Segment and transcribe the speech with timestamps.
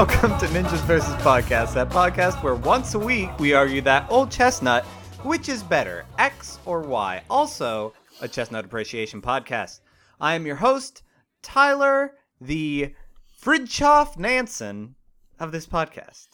[0.00, 1.14] and welcome to Ninjas vs.
[1.16, 4.82] Podcast, that podcast where once a week we argue that old chestnut,
[5.24, 7.22] which is better, X or Y?
[7.28, 7.92] Also,
[8.22, 9.80] a chestnut appreciation podcast.
[10.18, 11.02] I am your host,
[11.42, 12.94] Tyler, the
[13.42, 14.94] Fridtjof Nansen
[15.38, 16.28] of this podcast.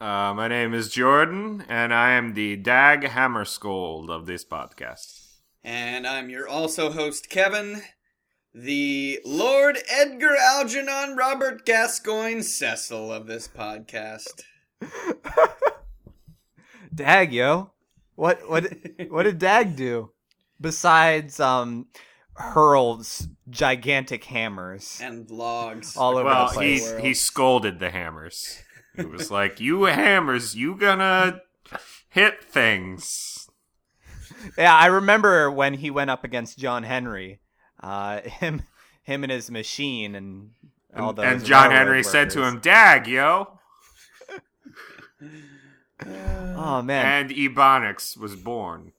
[0.00, 5.40] Uh, my name is Jordan, and I am the Dag Hammarskjöld of this podcast.
[5.62, 7.82] And I'm your also host, Kevin,
[8.54, 14.42] the Lord Edgar Algernon Robert Gascoyne Cecil of this podcast.
[16.94, 17.70] Dag, yo.
[18.16, 18.66] What what
[19.08, 20.10] what did Dag do?
[20.60, 21.86] Besides um
[22.34, 23.04] hurl
[23.50, 25.96] gigantic hammers And logs.
[25.96, 26.98] all over Well, the he place.
[27.00, 28.62] he scolded the hammers.
[28.96, 31.40] He was like, "You hammers, you gonna
[32.08, 33.48] hit things."
[34.58, 37.39] Yeah, I remember when he went up against John Henry.
[37.82, 38.62] Uh, him,
[39.02, 40.50] him and his machine, and
[40.96, 41.24] all those.
[41.24, 43.58] and John Henry said to him, "Dag, yo."
[46.06, 48.92] "Oh man, And Ebonics was born.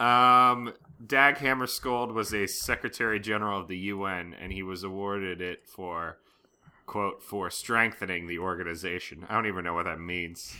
[0.00, 0.72] Um,
[1.04, 6.18] Dag Hammarskjöld was a Secretary General of the UN, and he was awarded it for
[6.86, 9.26] quote for strengthening the organization.
[9.28, 10.54] I don't even know what that means.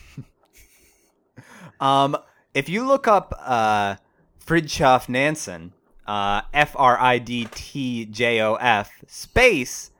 [1.80, 2.17] um,
[2.55, 3.97] if you look up uh,
[4.45, 5.73] Fridtjof Nansen,
[6.06, 9.91] uh, F R I D T J O F space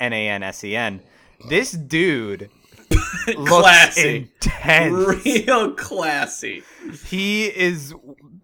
[0.00, 1.00] N A N S E N,
[1.48, 2.50] this dude
[3.26, 4.16] looks classy.
[4.44, 5.24] intense.
[5.24, 6.62] Real classy.
[7.06, 7.94] He is.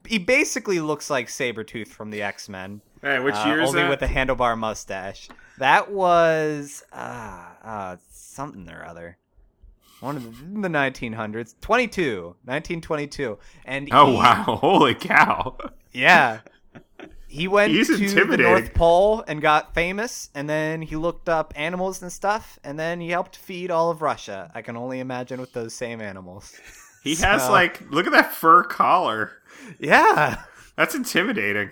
[0.06, 2.80] He basically looks like Sabretooth from the X Men.
[3.02, 3.88] Hey, which uh, year is only that?
[3.90, 5.28] with a handlebar mustache.
[5.58, 9.16] That was uh, uh, something or other.
[10.00, 14.44] One of the, the 1900s, 22, 1922, and oh he- wow!
[14.62, 15.58] Holy cow!
[15.92, 16.40] yeah,
[17.30, 18.36] he went He's to the.
[18.36, 23.00] North Pole and got famous, and then he looked up animals and stuff, and then
[23.00, 24.50] he helped feed all of Russia.
[24.52, 26.58] I can only imagine with those same animals.
[27.02, 29.32] He has like look at that fur collar.
[29.78, 30.42] Yeah.
[30.76, 31.70] That's intimidating.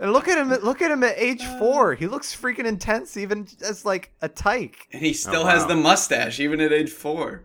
[0.00, 0.48] And look at him!
[0.48, 1.94] Look at him at age four.
[1.94, 4.88] He looks freaking intense, even as like a tyke.
[4.90, 7.44] And he oh, still Oh, has the mustache, even at age four.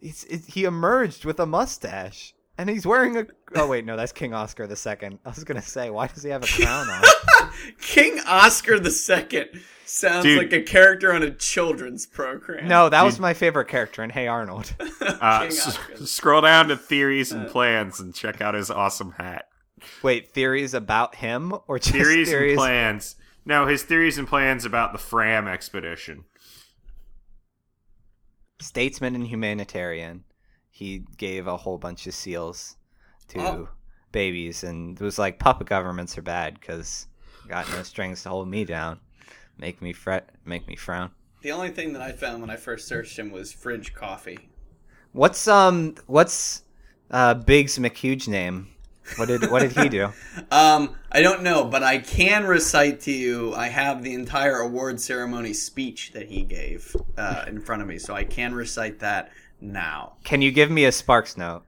[0.00, 3.26] He's, it, he emerged with a mustache, and he's wearing a.
[3.56, 5.18] Oh wait, no, that's King Oscar the Second.
[5.24, 7.02] I was gonna say, why does he have a crown on?
[7.80, 9.48] King Oscar the Second
[9.86, 10.38] sounds Dude.
[10.38, 12.66] like a character on a children's program.
[12.68, 14.74] No, that was my favorite character in Hey Arnold.
[15.00, 19.46] Uh, s- scroll down to theories and plans and check out his awesome hat.
[20.02, 22.52] Wait, theories about him or just Theories, theories?
[22.52, 23.16] and plans.
[23.46, 26.24] No, his theories and plans about the Fram expedition.
[28.60, 30.24] Statesman and humanitarian.
[30.74, 32.76] He gave a whole bunch of seals
[33.28, 33.68] to Oh.
[34.10, 37.06] babies, and it was like puppet governments are bad because
[37.46, 38.98] got no strings to hold me down,
[39.56, 41.12] make me fret, make me frown.
[41.42, 44.48] The only thing that I found when I first searched him was fridge coffee.
[45.12, 46.62] What's um what's
[47.08, 48.66] uh Biggs McHuge name?
[49.14, 50.12] What did what did he do?
[50.50, 53.54] Um, I don't know, but I can recite to you.
[53.54, 57.98] I have the entire award ceremony speech that he gave uh, in front of me,
[57.98, 59.30] so I can recite that
[59.64, 60.14] now.
[60.24, 61.64] Can you give me a Sparks note?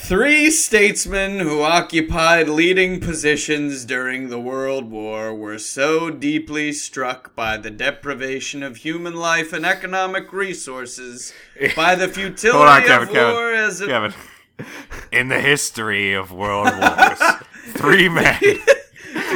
[0.00, 7.56] Three statesmen who occupied leading positions during the World War were so deeply struck by
[7.56, 11.34] the deprivation of human life and economic resources,
[11.76, 14.14] by the futility on, Kevin, of Kevin, war as a Kevin.
[15.10, 17.20] In the history of world wars,
[17.74, 18.38] three men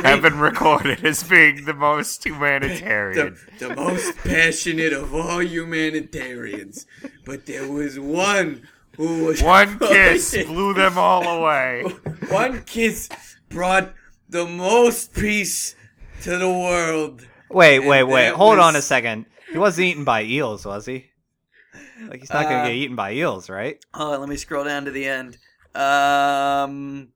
[0.04, 3.36] have been recorded as being the most humanitarian.
[3.58, 6.86] the, the most passionate of all humanitarians.
[7.24, 8.66] But there was one
[8.96, 11.82] who was One kiss blew them all away.
[12.28, 13.08] one kiss
[13.48, 13.92] brought
[14.28, 15.74] the most peace
[16.22, 17.26] to the world.
[17.50, 18.30] Wait, And wait, wait.
[18.30, 19.26] that Hold on a second.
[19.50, 21.10] He wasn't eaten by eels, was he?
[22.08, 23.78] Like he's not gonna Uh, get eaten by eels, right?
[23.94, 25.38] Hold on, let me scroll down to the end.
[25.74, 27.08] Um,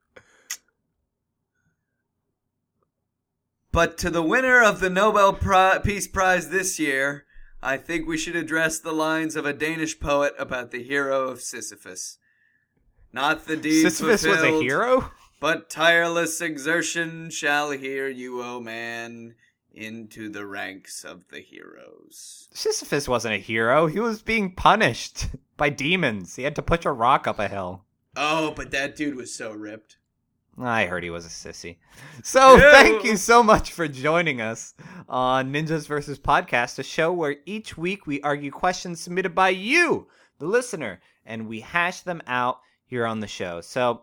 [3.76, 7.26] but to the winner of the Nobel Pri- Peace Prize this year,
[7.62, 11.42] I think we should address the lines of a Danish poet about the hero of
[11.42, 12.16] Sisyphus.
[13.12, 15.10] Not the deed Sisyphus was a hero?
[15.40, 19.34] but tireless exertion shall hear you, O man,
[19.74, 22.48] into the ranks of the heroes.
[22.54, 23.88] Sisyphus wasn't a hero.
[23.88, 25.26] He was being punished
[25.58, 26.36] by demons.
[26.36, 27.84] He had to push a rock up a hill.
[28.16, 29.98] Oh, but that dude was so ripped.
[30.58, 31.76] I heard he was a sissy.
[32.22, 32.70] So Yeah.
[32.72, 34.74] thank you so much for joining us
[35.08, 36.18] on Ninjas vs.
[36.18, 40.08] Podcast, a show where each week we argue questions submitted by you,
[40.38, 43.60] the listener, and we hash them out here on the show.
[43.60, 44.02] So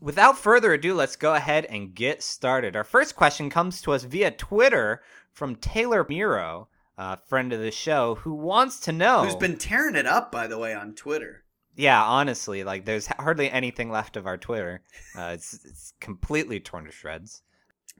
[0.00, 2.74] without further ado, let's go ahead and get started.
[2.76, 5.02] Our first question comes to us via Twitter
[5.32, 6.68] from Taylor Miro.
[6.98, 9.24] uh, friend of the show, who wants to know.
[9.24, 11.44] Who's been tearing it up, by the way, on Twitter.
[11.80, 14.82] Yeah, honestly, like there's hardly anything left of our Twitter.
[15.16, 17.42] Uh, it's it's completely torn to shreds.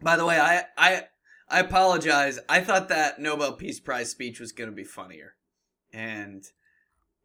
[0.03, 1.05] By the way, I I
[1.49, 2.39] I apologize.
[2.49, 5.35] I thought that Nobel Peace Prize speech was going to be funnier,
[5.95, 6.45] and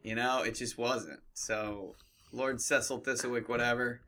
[0.02, 1.20] you know it just wasn't.
[1.34, 1.96] So,
[2.32, 4.00] Lord Cecil Thistlewick, whatever,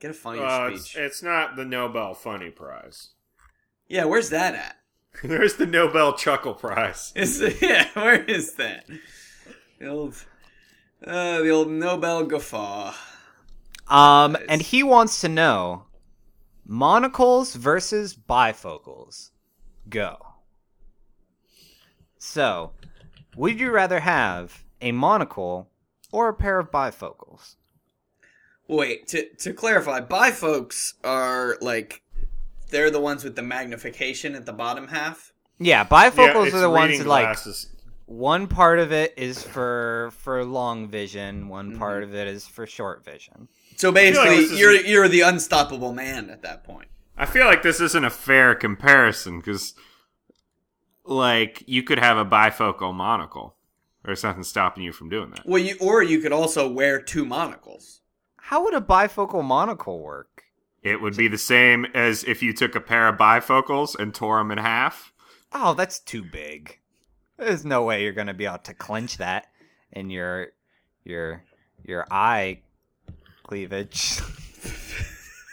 [0.00, 1.02] get a funnier Uh, it's, speech.
[1.02, 3.10] it's not the Nobel Funny Prize.
[3.88, 4.76] yeah, where's that at?
[5.24, 7.12] There's the Nobel Chuckle Prize.
[7.16, 8.84] Is yeah, where is that?
[9.78, 10.14] The old,
[11.06, 12.94] uh, the old Nobel guffaw.
[13.88, 14.42] Um, Nice.
[14.48, 15.84] and he wants to know
[16.64, 19.30] monocles versus bifocals.
[19.88, 20.16] Go.
[22.18, 22.72] So,
[23.36, 25.70] would you rather have a monocle
[26.12, 27.56] or a pair of bifocals?
[28.68, 32.02] Wait, to to clarify, bifocals are like
[32.70, 35.32] they're the ones with the magnification at the bottom half.
[35.58, 37.66] Yeah, Yeah, bifocals it's are the ones that like glasses.
[38.10, 41.78] One part of it is for for long vision, one Mm-hmm.
[41.78, 43.46] part of it is for short vision.
[43.76, 46.88] So feel like basically, this is- you're you're the unstoppable man at that point.
[47.16, 49.74] I feel like this isn't a fair comparison because,
[51.04, 53.56] like, you could have a bifocal monocle.
[54.04, 55.46] There's nothing stopping you from doing that.
[55.46, 58.00] Well, you or you could also wear two monocles.
[58.38, 60.42] How would a bifocal monocle work?
[60.82, 64.38] It would be the same as if you took a pair of bifocals and tore
[64.38, 65.12] them in half.
[65.52, 66.79] Oh, that's too big.
[67.40, 69.46] There's no way you're gonna be able to clench that
[69.92, 70.48] in your
[71.04, 71.42] your
[71.84, 72.60] your eye
[73.42, 74.20] cleavage.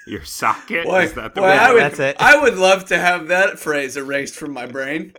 [0.08, 1.60] Your socket Boy, is that the boy, word?
[1.60, 2.16] I would, That's it.
[2.18, 5.12] I would love to have that phrase erased from my brain.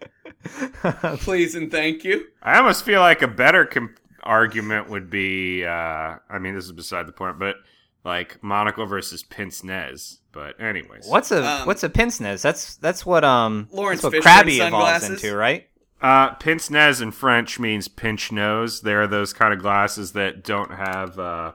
[1.18, 2.24] Please and thank you.
[2.42, 5.62] I almost feel like a better com- argument would be.
[5.62, 7.56] Uh, I mean, this is beside the point, but
[8.02, 10.20] like monocle versus pince nez.
[10.32, 12.40] But anyways, what's a Um, what's a pince nez?
[12.40, 15.68] That's that's what um Laurence that's what Fishburne Krabby evolves into, right?
[16.00, 18.82] Uh, pince nez in French means pinch nose.
[18.82, 21.18] They're those kind of glasses that don't have.
[21.18, 21.52] Uh,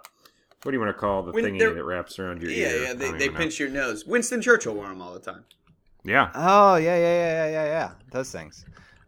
[0.63, 2.83] what do you want to call the When thingy that wraps around your Yeah, ear?
[2.83, 2.87] yeah.
[2.89, 3.39] I They, they even know.
[3.39, 4.05] pinch your nose.
[4.05, 5.45] Winston Churchill wore them all the time.
[6.03, 7.91] Yeah, Oh yeah, yeah, yeah, yeah, yeah, yeah.
[8.11, 8.65] Those things.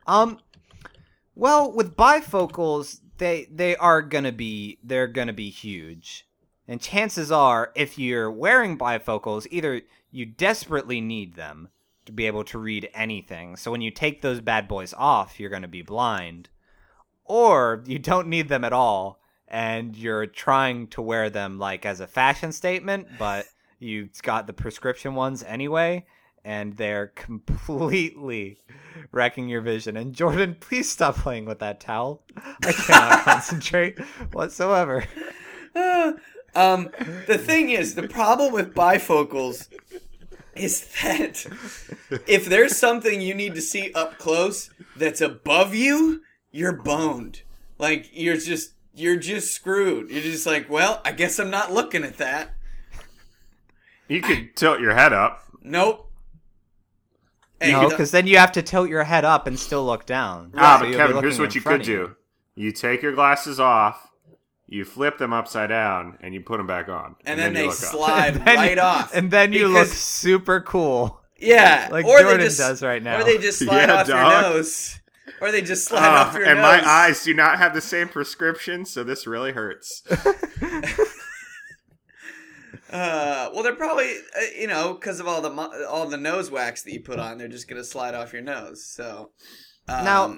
[0.07, 0.39] Um,
[1.35, 6.27] well, with bifocals, they they are gonna be they're gonna be huge,
[6.67, 11.69] and chances are, if you're wearing bifocals, either you desperately need them
[12.05, 13.55] to be able to read anything.
[13.55, 16.49] So when you take those bad boys off, you're gonna be blind,
[17.23, 21.99] or you don't need them at all, and you're trying to wear them like as
[21.99, 23.45] a fashion statement, but
[23.79, 26.05] you've got the prescription ones anyway
[26.45, 28.59] and they're completely
[29.11, 29.97] wrecking your vision.
[29.97, 32.23] And Jordan, please stop playing with that towel.
[32.63, 33.99] I cannot concentrate
[34.31, 35.03] whatsoever.
[35.75, 36.13] Uh,
[36.53, 36.89] um,
[37.27, 39.67] the thing is, the problem with bifocals
[40.55, 41.45] is that
[42.27, 46.21] if there's something you need to see up close that's above you,
[46.51, 47.41] you're boned.
[47.77, 50.09] Like you're just you're just screwed.
[50.09, 52.53] You're just like, well, I guess I'm not looking at that.
[54.07, 55.43] you could tilt your head up.
[55.61, 56.11] Nope.
[57.59, 60.51] Hey, No, because then you have to tilt your head up and still look down.
[60.55, 62.15] Ah, So but Kevin, here's what you could of do:
[62.55, 64.04] you take your glasses off,
[64.67, 67.65] you flip them upside down, and you put them back on, and then, you they
[67.67, 69.13] look slide then- right off.
[69.13, 71.21] And then you look super cool.
[71.39, 73.21] yeah, like or Jordan they just, does right now.
[73.21, 74.99] Or they just slide Yeah, off your nose.
[75.41, 76.73] Or they just slide Ah, off your and nose.
[76.77, 80.01] And my eyes do not have the same prescription, so this really hurts.
[82.91, 86.51] Uh, well, they're probably uh, you know because of all the mo- all the nose
[86.51, 88.85] wax that you put on, they're just gonna slide off your nose.
[88.85, 89.31] So
[89.87, 90.37] um, Now-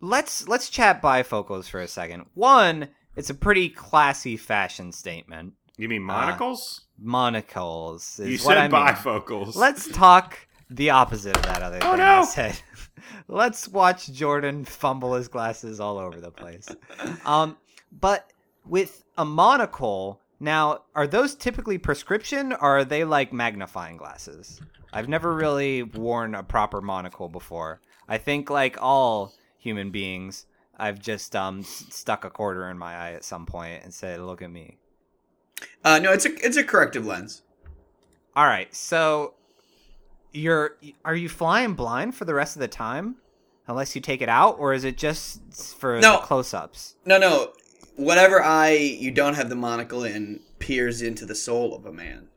[0.00, 2.26] Let's let's chat bifocals for a second.
[2.34, 5.54] One, it's a pretty classy fashion statement.
[5.76, 6.82] You mean monocles?
[6.98, 8.94] Monocles is you what said I mean.
[8.94, 9.56] bifocals.
[9.56, 10.38] Let's talk
[10.70, 12.58] the opposite of that other thing Oh, I said.
[13.28, 16.68] Let's watch Jordan fumble his glasses all over the place.
[17.24, 17.56] Um,
[17.92, 18.32] but
[18.64, 24.60] with a monocle, now are those typically prescription or are they like magnifying glasses?
[24.92, 27.80] I've never really worn a proper monocle before.
[28.08, 30.46] I think like all human beings,
[30.78, 34.42] I've just um stuck a quarter in my eye at some point and said, "Look
[34.42, 34.78] at me."
[35.84, 37.42] uh, no, it's a it's a corrective lens.
[38.36, 39.34] All right, so
[40.32, 43.16] you're are you flying blind for the rest of the time,
[43.68, 45.40] unless you take it out, or is it just
[45.78, 46.12] for No.
[46.16, 46.96] the close-ups?
[47.04, 47.52] No, no,
[47.96, 52.28] whatever eye you don't have the monocle in peers into the soul of a man.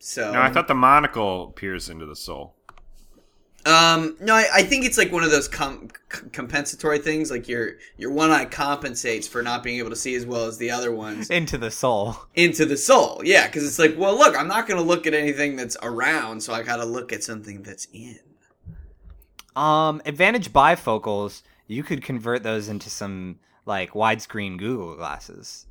[0.00, 2.54] So no, I thought the monocle peers into the soul.
[3.66, 7.30] Um, no, I, I think it's like one of those com- c- compensatory things.
[7.30, 10.56] Like your your one eye compensates for not being able to see as well as
[10.58, 12.16] the other ones Into the soul.
[12.34, 13.20] into the soul.
[13.24, 16.42] Yeah, because it's like, well, look, I'm not going to look at anything that's around,
[16.42, 18.18] so I got to look at something that's in.
[19.56, 25.66] Um, advantage bifocals, you could convert those into some like widescreen Google glasses,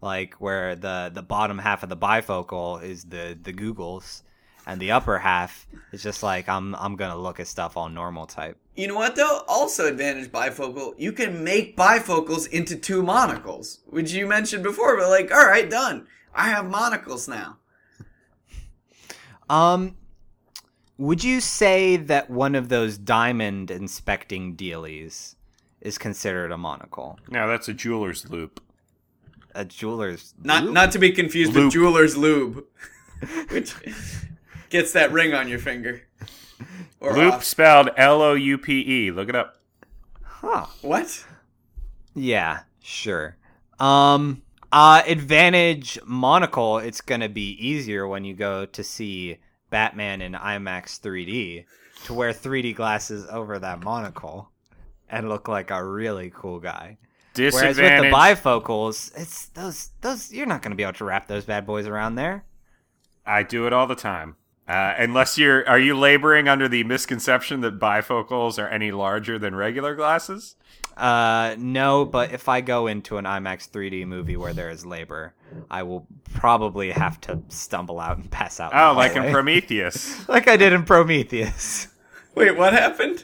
[0.00, 4.22] like where the the bottom half of the bifocal is the the Googles,
[4.66, 8.26] and the upper half is just like I'm I'm gonna look at stuff on normal
[8.26, 8.58] type.
[8.74, 9.42] You know what though?
[9.48, 10.94] Also advantage bifocal.
[10.98, 14.96] You can make bifocals into two monocles, which you mentioned before.
[14.96, 16.06] But like, all right, done.
[16.34, 17.58] I have monocles now.
[19.48, 19.96] Um,
[20.98, 25.36] would you say that one of those diamond inspecting dealies
[25.80, 27.18] is considered a monocle?
[27.30, 28.60] No, that's a jeweler's loupe.
[29.54, 30.74] A jeweler's Not loop?
[30.74, 31.66] not to be confused Loop.
[31.66, 32.64] with jeweler's lube,
[33.50, 33.72] which
[34.70, 36.02] gets that ring on your finger.
[37.00, 37.44] Or Loop off.
[37.44, 39.10] spelled L O U P E.
[39.10, 39.56] Look it up.
[40.22, 40.66] Huh.
[40.82, 41.24] What?
[42.14, 43.36] Yeah, sure.
[43.78, 44.42] Um,
[44.72, 46.78] uh, advantage monocle.
[46.78, 49.38] It's gonna be easier when you go to see
[49.70, 51.66] Batman in IMAX 3D
[52.04, 54.50] to wear 3D glasses over that monocle
[55.08, 56.98] and look like a really cool guy.
[57.36, 61.44] Whereas with the bifocals, it's those those you're not gonna be able to wrap those
[61.44, 62.44] bad boys around there.
[63.26, 64.36] I do it all the time.
[64.68, 69.54] Uh, unless you're, are you laboring under the misconception that bifocals are any larger than
[69.54, 70.56] regular glasses?
[70.96, 75.34] Uh, no, but if I go into an IMAX 3D movie where there is labor,
[75.70, 78.72] I will probably have to stumble out and pass out.
[78.74, 79.30] Oh, like in.
[79.30, 80.26] Prometheus.
[80.28, 81.88] like I did in Prometheus.
[82.34, 83.22] Wait, what happened?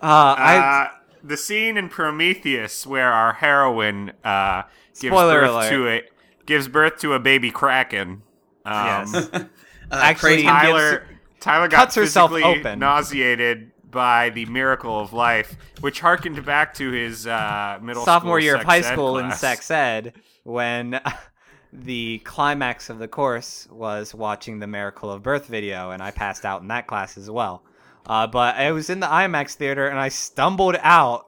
[0.00, 0.88] Uh, I Uh,
[1.22, 4.62] the scene in Prometheus where our heroine uh,
[4.98, 5.70] gives Spoiler birth alert.
[5.70, 6.02] to a
[6.46, 8.22] gives birth to a baby kraken.
[8.64, 9.30] Um, yes.
[9.92, 11.06] Uh, Actually, Kratom Tyler
[11.38, 12.78] Tyler got cuts herself physically open.
[12.78, 18.44] nauseated by the miracle of life, which harkened back to his uh, middle sophomore school
[18.44, 20.98] year of high ed school in sex ed when
[21.72, 26.46] the climax of the course was watching the Miracle of Birth video, and I passed
[26.46, 27.62] out in that class as well.
[28.06, 31.26] Uh, but I was in the IMAX theater and I stumbled out,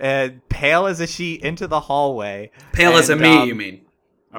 [0.00, 2.50] uh, pale as a sheet, into the hallway.
[2.72, 3.85] Pale as a And, me, um, you mean?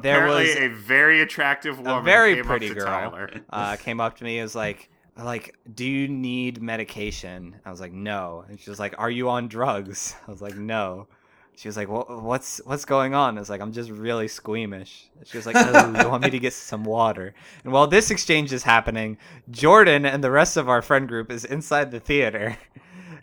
[0.02, 4.00] There was a very attractive woman a very came pretty up to girl uh, came
[4.00, 7.56] up to me and was like like do you need medication?
[7.66, 8.46] I was like no.
[8.48, 10.16] And she was like are you on drugs?
[10.28, 11.08] I was like no.
[11.56, 13.36] She was like "Wha- what's what's going on?
[13.36, 15.10] I was like i'm just really squeamish.
[15.26, 17.34] She was like oh, you want me to get some water?
[17.64, 19.18] And while this exchange is happening
[19.50, 22.58] jordan and the rest of our friend group is inside the theater.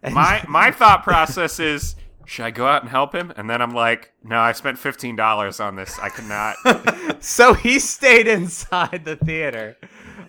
[0.02, 3.33] And- my my thought process is should I go out and help him?
[3.37, 5.99] And then I'm like, no, I spent fifteen dollars on this.
[5.99, 7.23] I cannot.
[7.23, 9.76] so he stayed inside the theater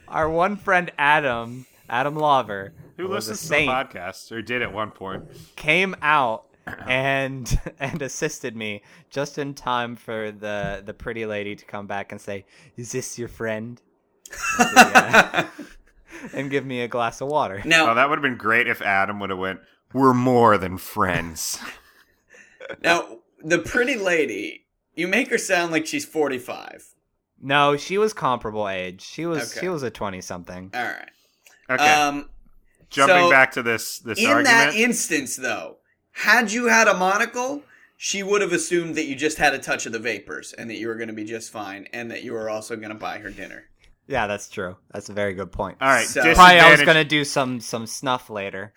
[0.07, 3.71] our one friend adam adam lover Who was a listens to the saint.
[3.71, 5.23] podcast or did at one point?
[5.55, 6.45] came out
[6.87, 12.11] and and assisted me just in time for the the pretty lady to come back
[12.11, 12.45] and say,
[12.77, 13.81] "Is this your friend?"
[14.59, 15.47] I said, "Yeah."
[16.33, 17.61] and give me a glass of water.
[17.65, 19.59] Now, Oh, that would have been great if Adam would have went.
[19.93, 21.59] We're more than friends.
[22.83, 26.85] Now the pretty lady, you make her sound like she's forty-five.
[27.41, 29.01] No, she was comparable age.
[29.01, 29.61] She was Okay.
[29.65, 30.71] she was a twenty something.
[30.73, 31.09] All right.
[31.69, 32.29] Okay, Um,
[32.89, 34.47] jumping so, back to this this in argument.
[34.47, 35.77] that instance, though,
[36.11, 37.63] had you had a monocle,
[37.97, 40.77] she would have assumed that you just had a touch of the vapors and that
[40.77, 43.17] you were going to be just fine, and that you were also going to buy
[43.19, 43.65] her dinner.
[44.07, 44.77] Yeah, that's true.
[44.91, 45.77] That's a very good point.
[45.81, 48.73] All right, So- Probably I was gonna do some some snuff later,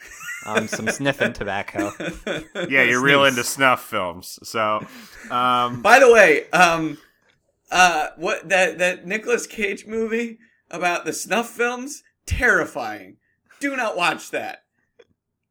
[0.47, 1.93] um, some sniffing tobacco.
[2.69, 4.39] Yeah, you're real into snuff films.
[4.43, 4.87] So,
[5.31, 6.97] um, By the way, um,
[7.71, 10.39] uh, what that that Nicolas Cage movie
[10.71, 12.03] about the snuff films?
[12.25, 13.17] Terrifying.
[13.61, 14.65] Do not watch that.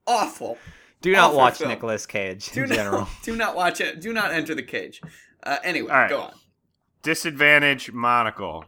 [0.07, 0.57] Awful.
[1.01, 1.69] Do not Awful watch film.
[1.69, 3.01] Nicolas Cage Do in general.
[3.01, 3.09] not.
[3.23, 4.01] Do not watch it.
[4.01, 5.01] Do not enter the cage.
[5.43, 6.09] Uh, anyway, All right.
[6.09, 6.33] go on.
[7.03, 8.65] disadvantage monocle.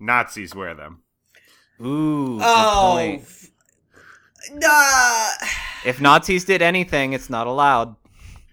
[0.00, 1.02] Nazis wear them.
[1.80, 2.92] Ooh, Oh.
[2.96, 3.22] point.
[3.22, 3.46] f-
[4.52, 5.28] Nah.
[5.84, 7.96] If Nazis did anything, it's not allowed.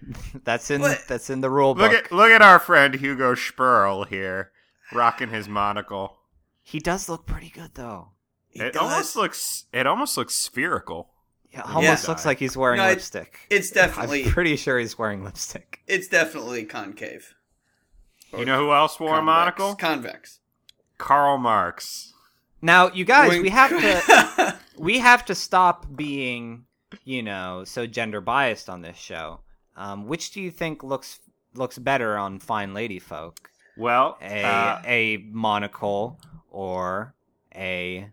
[0.44, 1.02] that's in What?
[1.08, 4.52] that's in the rule Look at look at our friend Hugo Sperrle here,
[4.92, 6.18] rocking his monocle.
[6.62, 8.10] he does look pretty good though.
[8.48, 8.82] He it does.
[8.82, 11.10] almost looks it almost looks spherical.
[11.50, 12.10] Yeah, almost Yeah.
[12.10, 13.40] looks like he's wearing No, it- lipstick.
[13.50, 14.24] It's definitely.
[14.26, 15.80] I'm pretty sure he's wearing lipstick.
[15.86, 17.34] It's definitely concave.
[18.36, 19.74] You know who else wore a monocle?
[19.74, 20.38] Convex.
[20.98, 22.12] Karl Marx.
[22.60, 23.42] Now, you guys, Wink.
[23.44, 26.64] we have to we have to stop being,
[27.04, 29.40] you know, so gender biased on this show.
[29.76, 31.20] Um, which do you think looks
[31.54, 33.50] looks better on fine lady folk?
[33.76, 36.18] Well, A uh, a monocle
[36.50, 37.14] or
[37.54, 38.10] a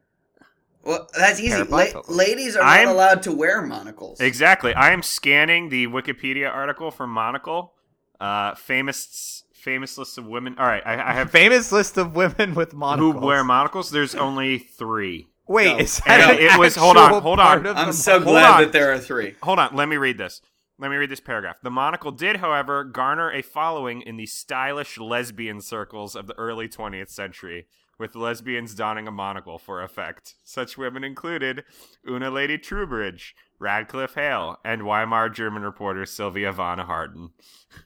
[0.84, 1.64] well, that's easy.
[1.64, 4.20] La- ladies are not I'm- allowed to wear monocles.
[4.20, 4.76] exactly.
[4.76, 7.74] I am scanning the Wikipedia article for monocle.
[8.22, 10.56] Uh, famous famous list of women.
[10.58, 13.92] All right, I, I have famous list of women with monocles who wear monocles.
[13.92, 15.28] There's only three.
[15.48, 15.78] Wait, No.
[15.80, 17.68] is that And an it was- hold on, hold on.
[17.68, 18.32] I'm so monocle?
[18.34, 19.36] Glad that there are three.
[19.44, 20.42] Hold on, let me read this.
[20.78, 21.58] Let me read this paragraph.
[21.64, 26.68] The monocle did, however, garner a following in the stylish lesbian circles of the early
[26.68, 27.68] 20th century,
[27.98, 30.36] with lesbians donning a monocle for effect.
[30.44, 31.64] Such women included
[32.10, 37.30] Una Lady Troubridge, Radclyffe Hall, and Weimar German reporter Sylvia von Harden.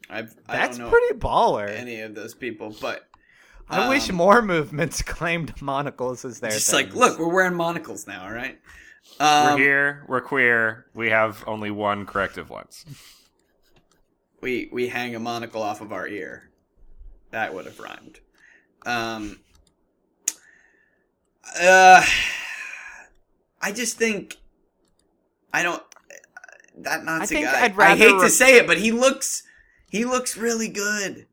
[0.09, 1.69] I've, I That's don't know pretty baller.
[1.69, 3.07] any of those people, but
[3.69, 6.87] I wish um, more movements claimed monocles as their just things.
[6.87, 8.23] like, look, we're wearing monocles now.
[8.23, 8.57] All right.
[9.19, 12.85] We're Um, here, we're queer, we have only one corrective lens.
[14.41, 16.49] we we hang a monocle off of our ear.
[17.31, 18.19] That would have rhymed.
[18.85, 19.39] Um.
[21.57, 22.03] Uh.
[23.61, 24.37] I just think
[25.53, 25.83] I don't
[26.77, 27.65] that Nazi think guy.
[27.65, 29.43] I'd I hate re- to say it, but he looks
[29.89, 31.27] he looks really good.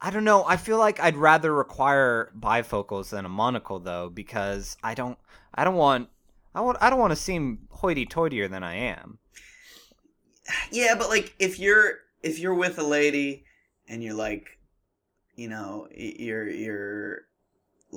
[0.00, 0.44] I don't know.
[0.44, 5.18] I feel like I'd rather require bifocals than a monocle though, because I don't.
[5.54, 6.08] I don't want.
[6.54, 6.78] I want.
[6.80, 9.18] I don't want to seem hoity-toityier than I am.
[10.70, 13.44] Yeah, but like if you're if you're with a lady
[13.88, 14.58] and you're like,
[15.36, 17.20] you know, you're you're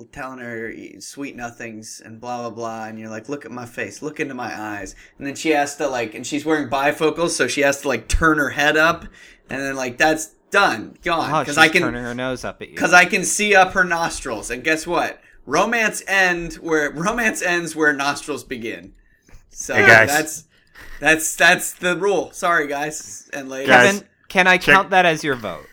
[0.05, 4.01] telling her sweet nothings and blah blah blah, and you're like, look at my face,
[4.01, 7.47] look into my eyes, and then she has to like, and she's wearing bifocals, so
[7.47, 9.03] she has to like turn her head up,
[9.49, 12.61] and then like that's done, gone, Oh, because she's I can turning her nose up
[12.61, 12.75] at you.
[12.75, 15.19] because I can see up her nostrils, and guess what?
[15.45, 18.93] Romance end where romance ends where nostrils begin.
[19.49, 20.07] So Hey, guys.
[20.09, 20.43] that's
[20.99, 22.31] that's that's the rule.
[22.31, 23.67] Sorry, guys and ladies.
[23.69, 25.65] Guys, Kevin, can I check- count that as your vote?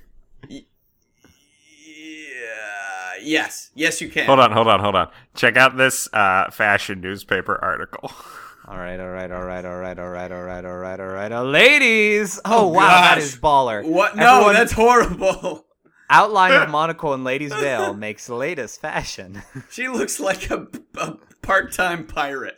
[3.24, 3.42] Yeah.
[3.42, 3.70] Yes.
[3.74, 4.26] Yes, you can.
[4.26, 5.08] Hold on, hold on, hold on.
[5.34, 8.10] Check out this uh, fashion newspaper article.
[8.66, 11.06] All right, all right, all right, all right, all right, all right, all right, all
[11.08, 12.40] right, ladies.
[12.46, 13.22] Oh, Oh, wow, that gosh.
[13.24, 13.86] is baller.
[13.86, 14.16] What?
[14.16, 15.66] No, Everyone- that's horrible.
[16.08, 19.42] outline of monocle and ladies' veil makes latest fashion.
[19.70, 22.56] She looks like a, a part-time pirate.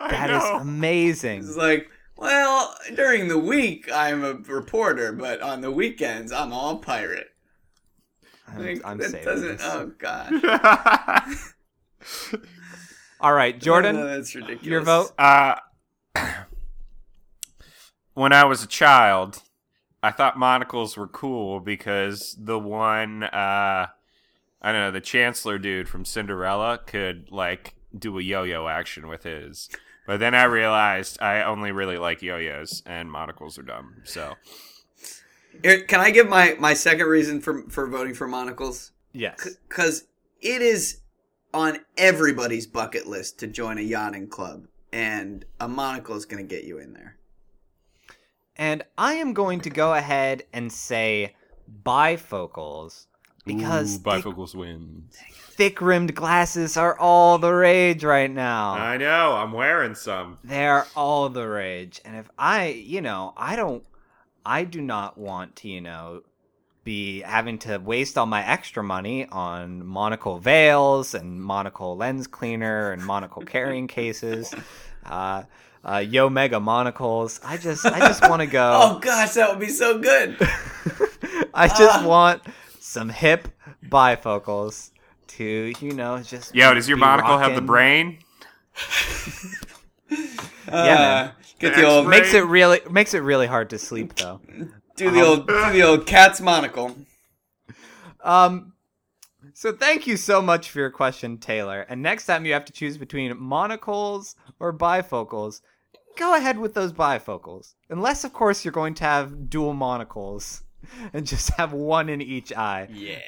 [0.00, 1.40] That is amazing.
[1.40, 6.78] It's like, well, during the week I'm a reporter, but on the weekends I'm all
[6.78, 7.28] pirate.
[8.54, 9.48] I'm, Like, I'm that doesn't.
[9.48, 9.62] this.
[9.64, 10.32] Oh god,
[13.20, 14.64] All right, Jordan, Oh, that's ridiculous.
[14.66, 15.12] your vote.
[15.18, 15.54] Uh,
[18.14, 19.42] when I was a child,
[20.02, 23.86] I thought monocles were cool because the one, uh,
[24.60, 29.06] I don't know, the Chancellor dude from Cinderella could, like, do a yo yo action
[29.06, 29.68] with his.
[30.06, 33.98] But then I realized I only really like yo yos, and monocles are dumb.
[34.02, 34.36] So, Here,
[35.62, 38.90] Can I give my my second reason for for voting for monocles?
[39.14, 39.56] Yes.
[39.68, 40.04] because
[40.40, 41.00] it is
[41.52, 46.54] on everybody's bucket list to join a yachting club, and a monocle is going to
[46.54, 47.18] get you in there.
[48.56, 51.34] And I am going to go ahead and say
[51.84, 53.06] bifocals
[53.44, 55.04] because Ooh, bifocals win.
[55.10, 58.72] thick rimmed glasses are all the rage right now.
[58.72, 60.38] I know, I'm wearing some.
[60.44, 62.00] They're all the rage.
[62.04, 63.84] And if I, you know, I don't,
[64.44, 66.22] I do not want to, you know,
[66.84, 72.90] be having to waste all my extra money on monocle veils and monocle lens cleaner
[72.92, 74.52] and monocle carrying cases,
[75.06, 75.44] uh,
[75.84, 77.38] uh, Yo Mega monocles.
[77.44, 78.72] I just, I just want to go.
[78.82, 80.36] Oh gosh, that would be so good.
[81.54, 82.04] I just Ah.
[82.06, 82.42] want
[82.80, 83.46] some hip
[83.88, 84.90] bifocals
[85.28, 86.54] to, you know, just.
[86.54, 88.18] Yo, does your be monocle have the brain?
[90.70, 91.28] Man.
[91.28, 94.40] Uh, get the old Makes it really makes it really hard to sleep though.
[94.96, 96.96] do the old do the old cat's monocle.
[98.22, 98.72] Um,
[99.54, 101.84] so thank you so much for your question, Taylor.
[101.88, 105.60] And next time you have to choose between monocles or bifocals,
[106.16, 107.74] go ahead with those bifocals.
[107.90, 110.62] Unless, of course, you're going to have dual monocles
[111.12, 112.88] and just have one in each eye.
[112.90, 113.18] Yeah.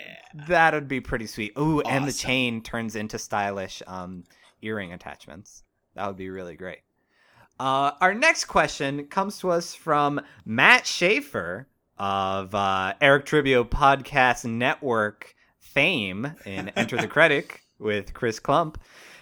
[0.49, 1.53] That would be pretty sweet.
[1.59, 4.25] Ooh, and the chain turns into stylish um,
[4.63, 5.63] earring attachments.
[5.95, 6.81] That would be really great.
[7.59, 14.45] Uh, our next question comes to us from Matt Schaefer of uh, Eric Tribio Podcast
[14.45, 18.77] Network fame in Enter the Critic with Chris Klump.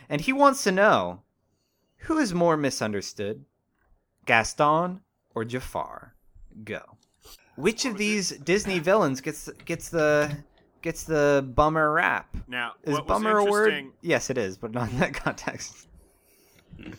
[0.08, 1.22] And he wants to know
[1.98, 3.44] who is more misunderstood,
[4.26, 5.00] Gaston
[5.34, 6.14] or Jafar?
[6.64, 6.80] Go.
[7.56, 10.34] Which of these Disney villains gets gets the
[10.80, 12.34] gets the bummer rap?
[12.48, 13.84] Now, Is what was bummer a word?
[14.00, 15.86] Yes, it is, but not in that context.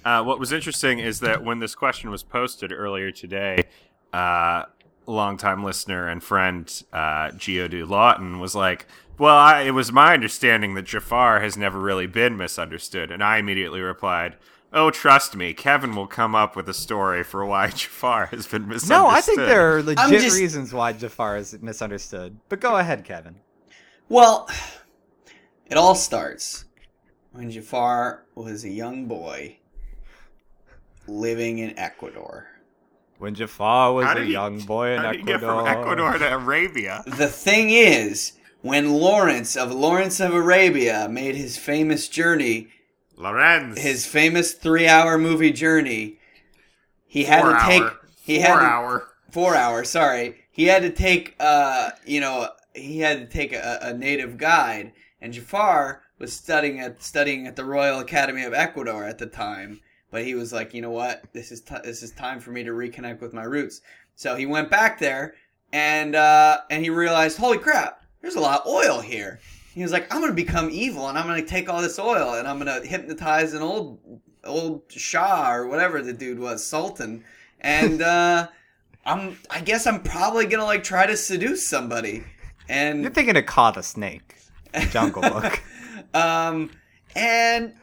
[0.05, 3.63] Uh, what was interesting is that when this question was posted earlier today,
[4.11, 4.63] uh,
[5.05, 8.85] longtime listener and friend uh, Geodude Lawton was like,
[9.17, 13.37] "Well, I, it was my understanding that Jafar has never really been misunderstood," and I
[13.37, 14.37] immediately replied.
[14.75, 18.67] Oh, trust me, Kevin will come up with a story for why Jafar has been
[18.67, 18.89] misunderstood.
[18.89, 22.39] No, I think there are legit just- reasons why Jafar is misunderstood.
[22.49, 23.35] But go ahead, Kevin.
[24.09, 24.49] Well,
[25.67, 26.65] it all starts
[27.33, 29.57] when Jafar was a young boy
[31.07, 32.47] living in Ecuador.
[33.17, 36.17] When Jafar was a did he- young boy in How did you get from Ecuador
[36.17, 37.03] to Arabia?
[37.05, 42.69] The thing is, when Lawrence of Lawrence of Arabia made his famous journey,
[43.15, 43.79] Lorenz.
[43.79, 46.19] his famous three-hour movie journey,
[47.07, 49.07] he had four to take hour, he four had to, hour.
[49.31, 49.89] four hours.
[49.89, 54.37] Sorry, he had to take uh you know he had to take a, a native
[54.37, 59.27] guide, and Jafar was studying at studying at the Royal Academy of Ecuador at the
[59.27, 59.79] time.
[60.13, 62.63] But he was like, you know what, this is t- this is time for me
[62.63, 63.81] to reconnect with my roots.
[64.15, 65.33] So he went back there,
[65.73, 69.39] and uh, and he realized, holy crap, there's a lot of oil here.
[69.73, 72.47] He was like, I'm gonna become evil, and I'm gonna take all this oil, and
[72.47, 73.99] I'm gonna hypnotize an old
[74.43, 77.23] old Shah or whatever the dude was, Sultan,
[77.61, 78.49] and uh,
[79.07, 82.23] I'm I guess I'm probably gonna like try to seduce somebody,
[82.69, 84.35] and You're thinking of Kaa the Snake,
[84.91, 85.59] Jungle Book.
[86.13, 86.69] um,
[87.15, 87.73] and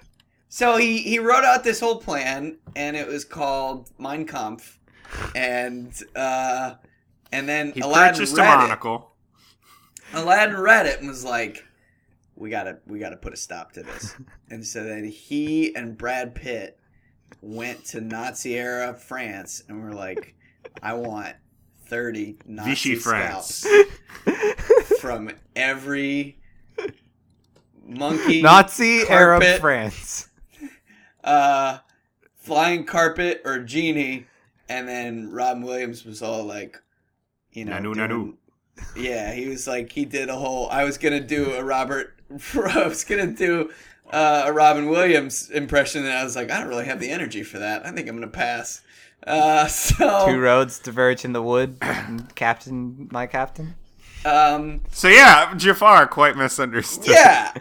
[0.53, 4.81] so he he wrote out this whole plan, and it was called Mein Kampf,
[5.35, 6.75] and uh,
[7.31, 9.01] and then He Aladdin purchased a read it.
[10.13, 11.65] Aladdin read it and was like,
[12.35, 14.17] "We gotta, we gotta put a stop to this."
[14.51, 16.81] and so then he and Brad Pitt
[17.41, 20.35] went to Nazi era France and were like,
[20.83, 21.37] "I want
[21.87, 23.65] thirty Nazi Vichy France.
[25.01, 26.41] from every
[27.87, 30.30] monkey, Nazi Arab carpet, France.
[31.25, 31.79] Uh,
[32.37, 34.27] flying carpet or genie."
[34.69, 36.81] And then Robin Williams was all like,
[37.53, 38.35] "You know, Nanu, doing- nanu.
[38.97, 40.69] yeah, he was like he did a whole.
[40.71, 42.15] I was gonna do a Robert.
[42.55, 43.71] I was gonna do
[44.11, 47.43] uh, a Robin Williams impression, and I was like, I don't really have the energy
[47.43, 47.85] for that.
[47.85, 48.81] I think I'm gonna pass.
[49.27, 51.77] Uh, so Two roads diverge in the wood.
[52.37, 53.75] captain, my captain.
[54.25, 57.09] um, So yeah, Jafar quite misunderstood.
[57.11, 57.53] yeah,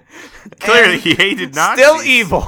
[0.62, 1.86] Clearly, And he hated Nazis.
[1.86, 2.48] Still evil.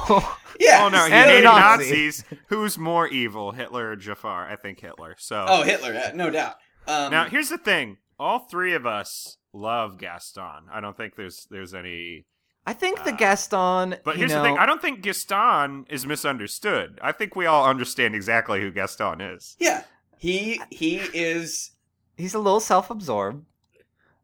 [0.62, 0.84] Yeah.
[0.84, 1.84] Oh no, he And hated Nazi.
[1.90, 2.24] Nazis.
[2.48, 4.48] Who's more evil, Hitler or Jafar?
[4.48, 5.16] I think Hitler.
[5.18, 6.56] So Oh, Hitler, yeah, no doubt.
[6.86, 10.68] Um, now here's the thing: all three of us love Gaston.
[10.72, 12.26] I don't think there's there's any.
[12.64, 13.96] I think the Gaston.
[14.04, 16.98] But you here's know, the thing: I don't think Gaston is misunderstood.
[17.02, 19.56] I think we all understand exactly who Gaston is.
[19.58, 19.82] yeah,
[20.18, 21.72] he he is.
[22.16, 23.44] he's a little self-absorbed.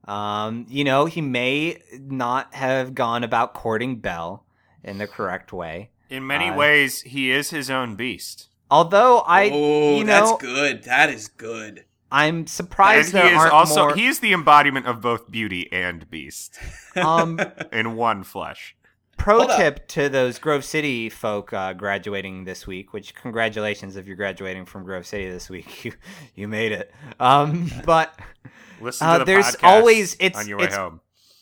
[0.06, 4.46] Um, you know, he may not have gone about courting Belle
[4.82, 5.90] in the correct way.
[6.10, 8.48] In many Uh, ways, he is his own beast.
[8.70, 10.84] Although I, oh, you that's good.
[10.84, 11.84] That is good.
[12.10, 13.94] I'm surprised and he there is aren't also more.
[13.94, 16.58] he is the embodiment of both beauty and beast
[16.96, 17.38] um,
[17.70, 18.74] in one flesh.
[19.18, 19.56] pro Hold up.
[19.58, 22.92] tip to those Grove City folk uh, graduating this week.
[22.94, 25.84] Which congratulations if you're graduating from Grove City this week.
[25.84, 25.92] You
[26.34, 26.92] you made it.
[27.20, 28.18] Um, but
[28.80, 31.00] Listen Uh, the there's podcast always- it's- on your way it's- home.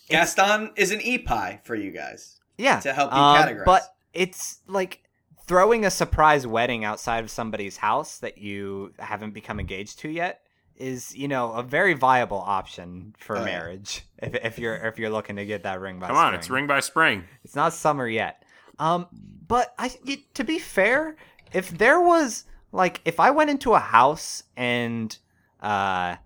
[0.09, 2.39] Gaston is an e pie for you guys.
[2.59, 3.65] yeah, To help you um, categorize.
[3.65, 5.03] But it's like
[5.47, 10.43] throwing a surprise wedding outside of somebody's house that you haven't become engaged to yet
[10.77, 13.45] is you know a very viable option for yeah.
[13.45, 16.51] marriage if, if you're if you're looking to get that ring by Come on, it's
[16.51, 17.25] ring by spring.
[17.45, 18.43] It's not summer yet.
[18.79, 19.07] Um,
[19.47, 21.17] but I, y- to be fair,
[21.53, 25.17] if there was like, if I went into a house and
[25.61, 26.17] uh,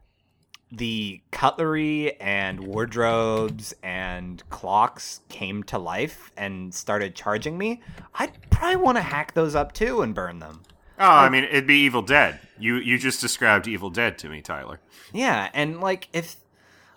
[0.73, 7.83] the cutlery and wardrobes and clocks came to life and started charging me,
[8.15, 10.63] I'd probably want to hack those up too and burn them.
[10.99, 12.41] Oh, I mean, it'd be Evil Dead.
[12.59, 14.81] You you just described Evil Dead to me, Tyler.
[15.13, 16.37] Yeah, and like if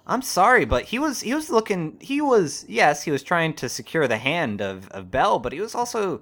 [0.05, 3.69] I'm sorry, but he was he was looking he was yes, he was trying to
[3.69, 6.21] secure the hand of, of Belle, but he was also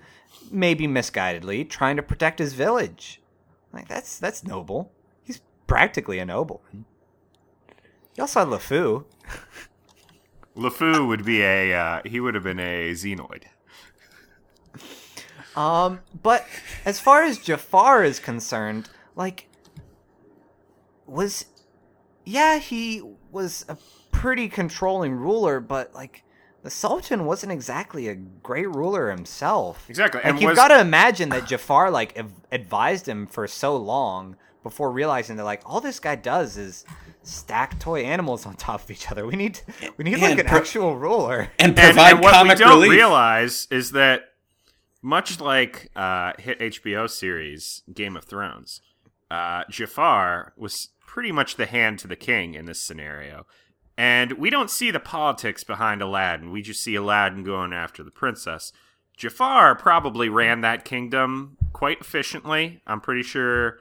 [0.52, 3.20] maybe misguidedly trying to protect his village.
[3.74, 4.92] Like that's that's noble.
[5.24, 6.86] He's practically a nobleman.
[8.19, 9.06] Also had LeFou.
[10.56, 13.43] LeFou would be a uh, he would have been a xenoid.
[15.56, 16.45] Um, but
[16.86, 19.47] as far as Jafar is concerned, like,
[21.06, 21.45] was,
[22.26, 23.78] yeah, he was a
[24.12, 26.24] pretty controlling ruler, but like,
[26.63, 29.86] the Sultan wasn't exactly a great ruler himself.
[29.89, 32.17] Exactly, Like, and you've was- got to imagine that Jafar like
[32.52, 36.86] advised him for so long before realizing that like all this guy does is
[37.24, 39.26] stack toy animals on top of each other.
[39.26, 39.62] We need
[39.97, 41.50] we need like an pro- actual ruler.
[41.60, 42.91] and And, provide and what comic we don't relief.
[42.91, 44.24] realize is that
[45.02, 48.82] much like uh, hit HBO series Game of Thrones,
[49.32, 53.45] uh, Jafar was pretty much the hand to the king in this scenario.
[53.97, 56.52] And we don't see the politics behind Aladdin.
[56.52, 58.71] We just see Aladdin going after the princess.
[59.17, 62.82] Jafar probably ran that kingdom quite efficiently.
[62.88, 63.78] I'm pretty sure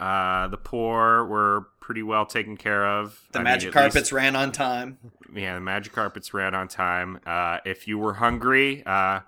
[0.00, 3.20] uh, the poor were pretty well taken care of.
[3.32, 4.98] the I mean, magic least- carpets ran on time.
[5.34, 7.20] yeah, the magic carpets ran on time.
[7.26, 9.20] Uh, if you were hungry, uh,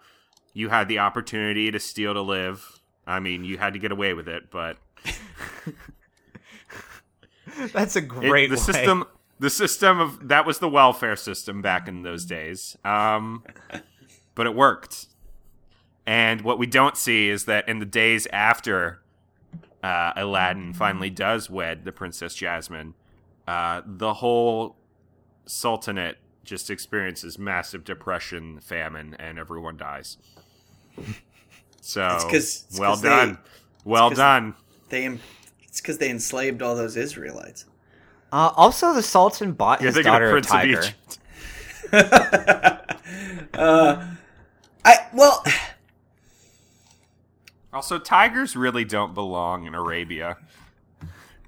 [0.54, 2.80] you had the opportunity to steal to live.
[3.06, 4.78] I mean, you had to get away with it, but
[7.72, 8.60] That's a it- great the way.
[8.62, 9.04] system
[9.38, 12.76] the system of that was the welfare system back in those days.
[12.84, 13.44] Um,
[14.34, 15.06] but it worked.
[16.06, 19.00] And what we don't see is that in the days after
[19.86, 22.94] uh, Aladdin finally does wed the Princess Jasmine,
[23.46, 24.76] uh, the whole
[25.46, 30.18] sultanate just experiences massive depression, famine, and everyone dies.
[31.80, 33.38] So it's well 'cause they- done.
[33.84, 34.54] well 'cause- done.
[34.88, 35.04] They
[35.62, 37.64] it's because they enslaved all those Israelites.
[38.32, 40.82] Uh, also, the Sultan bought You're his daughter a Prince of tiger.
[43.54, 44.04] Uh,
[44.84, 45.44] I well,
[47.76, 50.38] Also, tigers really don't belong in Arabia.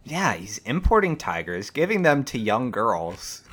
[0.05, 3.45] Yeah, he's importing tigers, giving them to young girls.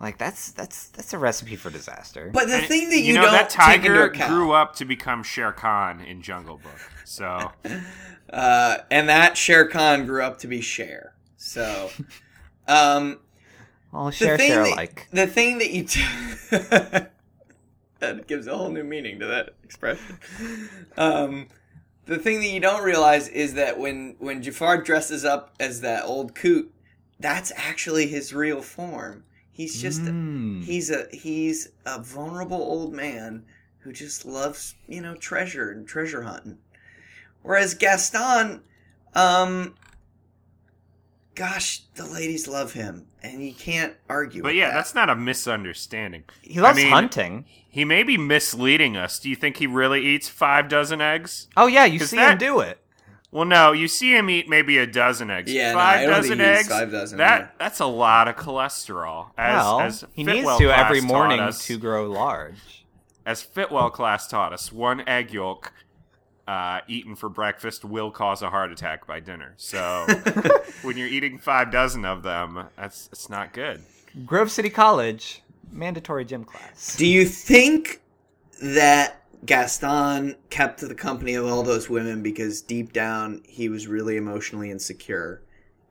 [0.00, 2.30] Like that's that's that's a recipe for disaster.
[2.32, 4.74] but the And, thing that you, know don't that take into tiger account, grew up
[4.76, 6.72] to become Shere Khan in Jungle Book.
[7.04, 7.52] So
[8.32, 11.12] uh, and that Shere Khan grew up to be Cher.
[11.36, 11.90] So,
[12.66, 13.18] um,
[13.92, 15.06] well, the share thing share that, like.
[15.12, 16.02] the thing that you t-
[17.98, 20.18] that gives a whole new meaning to that expression.
[20.96, 21.48] Um,
[22.06, 26.04] the thing that you don't realize is that when when Jafar dresses up as that
[26.04, 26.72] old coot,
[27.18, 29.24] that's actually his real form.
[29.52, 30.64] He's just Mm.
[30.64, 33.44] he's a he's a vulnerable old man
[33.80, 36.58] who just loves you know treasure and treasure hunting.
[37.42, 38.62] Whereas Gaston,
[39.14, 39.74] um,
[41.34, 44.42] gosh, the ladies love him, and you can't argue.
[44.42, 44.74] But with yeah, that.
[44.74, 46.24] that's not a misunderstanding.
[46.42, 47.44] He loves I mean- hunting.
[47.72, 49.20] He may be misleading us.
[49.20, 51.46] Do you think he really eats five dozen eggs?
[51.56, 52.78] Oh yeah, you see that- him do it.
[53.32, 53.70] Well, no.
[53.70, 55.52] You see him eat maybe a dozen eggs.
[55.52, 56.68] Yeah, five I don't dozen think he eats eggs.
[56.68, 57.48] five dozen, that yeah.
[57.60, 59.28] that's a lot of cholesterol.
[59.38, 62.84] As, well, as he Fitwell needs to every morning us- to grow large.
[63.24, 65.72] As Fitwell class taught us, one egg yolk
[66.50, 69.54] uh, eaten for breakfast will cause a heart attack by dinner.
[69.56, 70.04] So
[70.82, 73.84] when you're eating five dozen of them, that's it's not good.
[74.26, 76.96] Grove City College, mandatory gym class.
[76.96, 78.02] Do you think
[78.60, 84.16] that Gaston kept the company of all those women because deep down he was really
[84.16, 85.42] emotionally insecure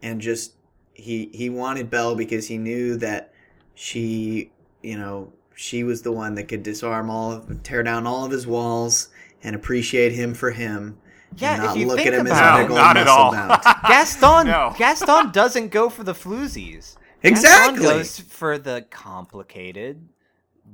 [0.04, 0.56] and just
[0.94, 3.32] he he wanted Belle because he knew that
[3.76, 4.52] she,
[4.84, 8.32] you know, she was the one that could disarm all of tear down all of
[8.32, 9.08] his walls
[9.44, 10.98] and appreciate him for him.
[11.38, 12.86] Yeah, and if not you look think at him about as a big No, old
[12.86, 13.32] not at all.
[13.32, 13.62] bound.
[13.88, 14.74] Gaston No.
[14.78, 16.96] Gaston doesn't go for the floozies.
[17.22, 17.80] Exactly.
[17.80, 20.10] Gaston goes for the complicated,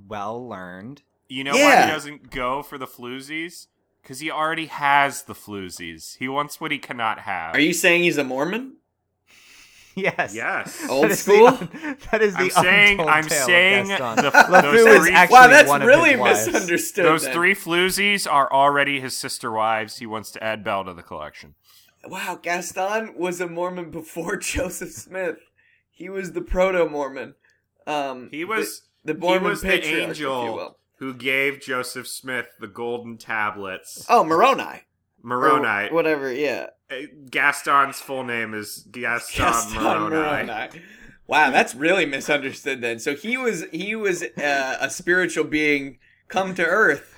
[0.07, 1.01] well learned.
[1.27, 3.67] You know why he doesn't go for the floozies?
[4.01, 6.17] Because he already has the floozies.
[6.17, 7.55] He wants what he cannot have.
[7.55, 8.75] Are you saying he's a Mormon?
[9.95, 10.35] Yes.
[10.35, 10.85] Yes.
[10.89, 11.51] Old That is school?
[11.51, 12.99] The, that is the I'm saying.
[12.99, 16.19] I'm tale saying the, LeFou those is three, actually wow, that's one of really his
[16.19, 16.47] wives.
[16.47, 17.05] misunderstood.
[17.05, 17.33] those then.
[17.33, 19.97] three floozies are already his sister wives.
[19.97, 21.55] He wants to add Belle to the collection.
[22.07, 25.37] Wow, Gaston was a Mormon before Joseph Smith.
[25.89, 27.35] He was the proto Mormon.
[27.87, 30.77] Um, He was the, the he Mormon was the patriarch, if you angel will.
[30.99, 34.05] who gave Joseph Smith the golden tablets.
[34.09, 34.81] Oh, Moroni.
[35.23, 35.89] Moroni.
[35.89, 36.31] Or whatever.
[36.31, 36.67] Yeah,
[37.31, 40.15] Gaston's full name is Gaston, Gaston Moroni.
[40.47, 40.81] Moroni.
[41.27, 42.99] Wow, that's really misunderstood then.
[42.99, 47.11] So he was he was uh, a spiritual being come to Earth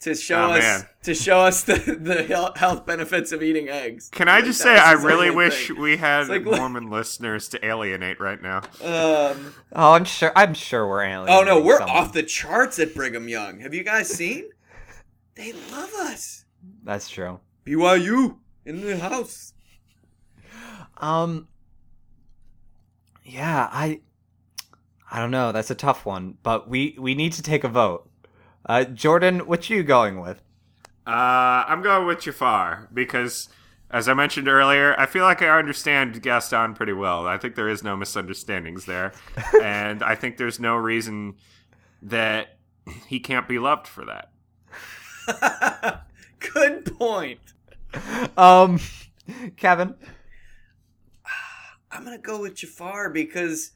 [0.00, 0.88] to show Oh, us man.
[1.02, 4.08] to show us the the health- health benefits of eating eggs.
[4.10, 5.78] Can I just that say I really wish thing.
[5.80, 8.58] we had like, Mormon listeners to alienate right now.
[8.82, 10.32] Um, Oh, I'm sure.
[10.34, 11.28] I'm sure we're aliens.
[11.30, 13.60] Oh no, we're off the charts at Brigham Young.
[13.60, 14.48] Have you guys seen?
[15.34, 16.46] They love us.
[16.82, 17.40] That's true.
[17.66, 19.52] BYU in the house.
[20.98, 21.48] Um.
[23.24, 24.00] Yeah, I.
[25.10, 25.52] I don't know.
[25.52, 28.08] That's a tough one, but we we need to take a vote.
[28.66, 30.40] Uh, Jordan, what are you going with?
[31.06, 33.48] Uh, I'm going with Jafar because,
[33.90, 37.26] as I mentioned earlier, I feel like I understand Gaston pretty well.
[37.26, 39.12] I think there is no misunderstandings there,
[39.62, 41.34] and I think there's no reason
[42.02, 42.58] that
[43.06, 44.30] he can't be loved for that.
[46.38, 47.40] Good point.
[48.36, 48.80] Um,
[49.56, 49.94] Kevin.
[51.90, 53.70] I'm gonna go with Jafar because,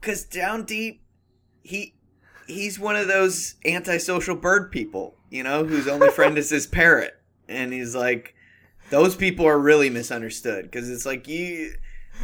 [0.00, 1.02] because down deep,
[1.62, 1.94] he
[2.46, 7.14] he's one of those antisocial bird people, you know, whose only friend is his parrot,
[7.48, 8.34] and he's like,
[8.90, 11.74] those people are really misunderstood because it's like you,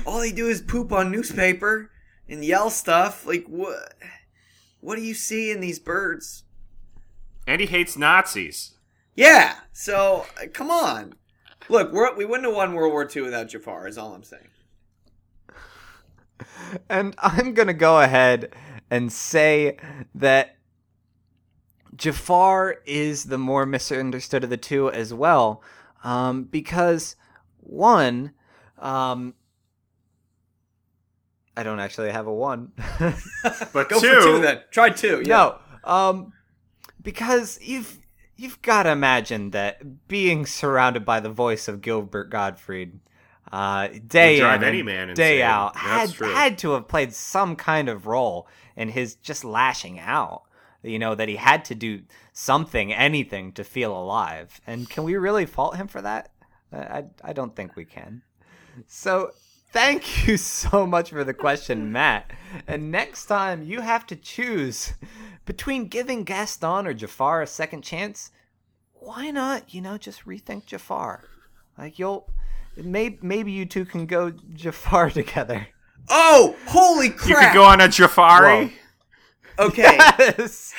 [0.05, 1.91] all they do is poop on newspaper
[2.29, 3.27] and yell stuff.
[3.27, 3.95] Like what?
[4.81, 6.43] What do you see in these birds?
[7.47, 8.75] And he hates Nazis.
[9.15, 9.57] Yeah.
[9.73, 11.15] So uh, come on,
[11.69, 13.87] look, we're, we wouldn't have won World War II without Jafar.
[13.87, 14.49] Is all I'm saying.
[16.89, 18.55] And I'm going to go ahead
[18.91, 19.77] and say
[20.15, 20.57] that
[21.95, 25.63] Jafar is the more misunderstood of the two as well,
[26.03, 27.17] um, because
[27.61, 28.33] one,
[28.79, 29.35] um,
[31.57, 32.73] I don't actually have a one.
[33.73, 34.63] But Go two, for two then.
[34.71, 35.23] Try two.
[35.25, 35.57] Yeah.
[35.85, 36.33] No, um,
[37.03, 37.99] because you've
[38.43, 42.99] you've got to imagine that being surrounded by the voice of Gilbert Gottfried,
[43.53, 45.43] uh, day in any man day insane.
[45.43, 50.43] out, had had to have played some kind of role in his just lashing out.
[50.83, 52.03] You know that he had to do
[52.33, 54.61] something, anything to feel alive.
[54.67, 56.33] And can we really fault him for that?
[56.73, 58.23] I, I don't think we can.
[58.89, 59.31] So
[59.73, 62.31] thank you so much for the question, Matt.
[62.67, 64.93] And next time you have to choose
[65.45, 68.31] between giving Gaston or Jafar a second chance,
[68.95, 71.25] why not, you know, just rethink Jafar?
[71.77, 72.31] Like you'll
[72.77, 75.67] maybe maybe you two can go Jafar together.
[76.09, 77.29] Oh, holy crap!
[77.29, 78.73] you could go on a Jafari.
[79.59, 79.67] Whoa.
[79.67, 80.75] okay, Yes.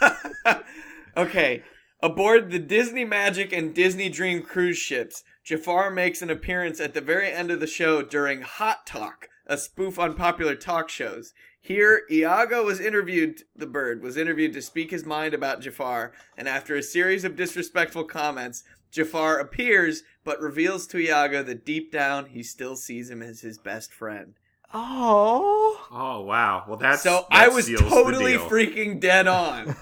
[1.16, 1.62] okay.
[2.02, 7.02] Aboard the Disney Magic and Disney Dream cruise ships, Jafar makes an appearance at the
[7.02, 11.34] very end of the show during Hot Talk, a spoof on popular talk shows.
[11.60, 16.48] Here, Iago was interviewed, the bird was interviewed to speak his mind about Jafar, and
[16.48, 22.26] after a series of disrespectful comments, Jafar appears but reveals to Iago that deep down
[22.26, 24.34] he still sees him as his best friend.
[24.72, 25.86] Oh.
[25.90, 26.64] Oh wow!
[26.66, 29.76] Well, that's so that I was totally freaking dead on.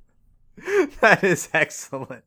[1.00, 2.24] that is excellent.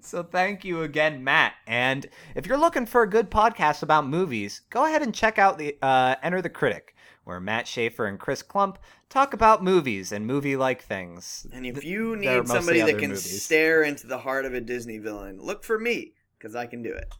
[0.00, 1.54] So thank you again, Matt.
[1.66, 5.58] And if you're looking for a good podcast about movies, go ahead and check out
[5.58, 8.76] the uh, Enter the Critic, where Matt Schaefer and Chris Klump
[9.08, 11.46] talk about movies and movie-like things.
[11.52, 13.42] And if you need somebody that can movies.
[13.42, 16.92] stare into the heart of a Disney villain, look for me, because I can do
[16.92, 17.14] it.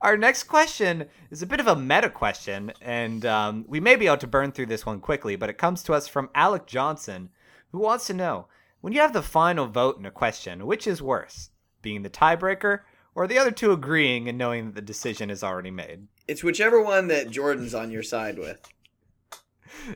[0.00, 4.06] Our next question is a bit of a meta question, and um, we may be
[4.06, 7.30] able to burn through this one quickly, but it comes to us from Alec Johnson,
[7.70, 8.48] who wants to know
[8.82, 11.48] when you have the final vote in a question, which is worse,
[11.80, 12.80] being the tiebreaker
[13.14, 16.08] or the other two agreeing and knowing that the decision is already made?
[16.28, 18.60] It's whichever one that Jordan's on your side with.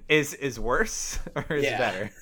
[0.08, 1.78] Is is worse or is Yeah.
[1.78, 2.10] better?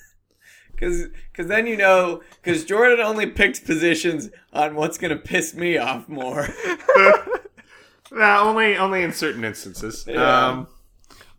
[0.71, 5.53] Because cause then you know, because Jordan only picks positions on what's going to piss
[5.55, 6.49] me off more.
[8.11, 10.05] Nah, only only in certain instances.
[10.07, 10.47] Yeah.
[10.47, 10.67] Um,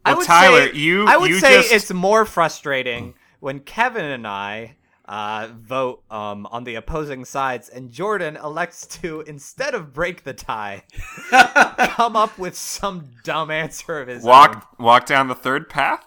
[0.05, 3.61] I well, would Tyler, say, you I would you say just, it's more frustrating when
[3.61, 4.77] Kevin and I
[5.09, 10.35] uh, vote um, on the opposing sides, and Jordan elects to instead of break the
[10.35, 10.85] tie,
[11.31, 14.29] come up with some dumb answer of his own.
[14.31, 16.05] walk walk down the third path.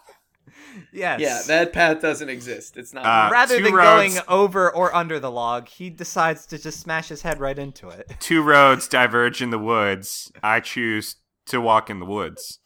[0.93, 1.19] Yes.
[1.19, 2.77] yeah, that path doesn't exist.
[2.77, 3.05] It's not.
[3.05, 7.09] Uh, Rather than roads- going over or under the log, he decides to just smash
[7.09, 8.09] his head right into it.
[8.19, 10.31] Two roads diverge in the woods.
[10.43, 11.15] I choose
[11.47, 12.59] to walk in the woods.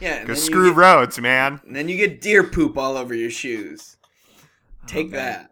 [0.00, 1.60] yeah, Cause screw get, roads, man.
[1.66, 3.95] and then you get deer poop all over your shoes.
[4.86, 5.50] Take that.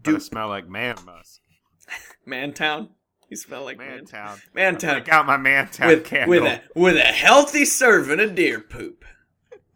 [0.00, 1.40] Do smell like man musk.
[2.26, 2.90] Mantown.
[3.28, 4.04] You smell like Man man.
[4.06, 4.38] town.
[4.54, 4.96] Mantown.
[4.96, 6.30] I got my man town With, candle.
[6.30, 9.04] with, a, with a healthy serving of deer poop.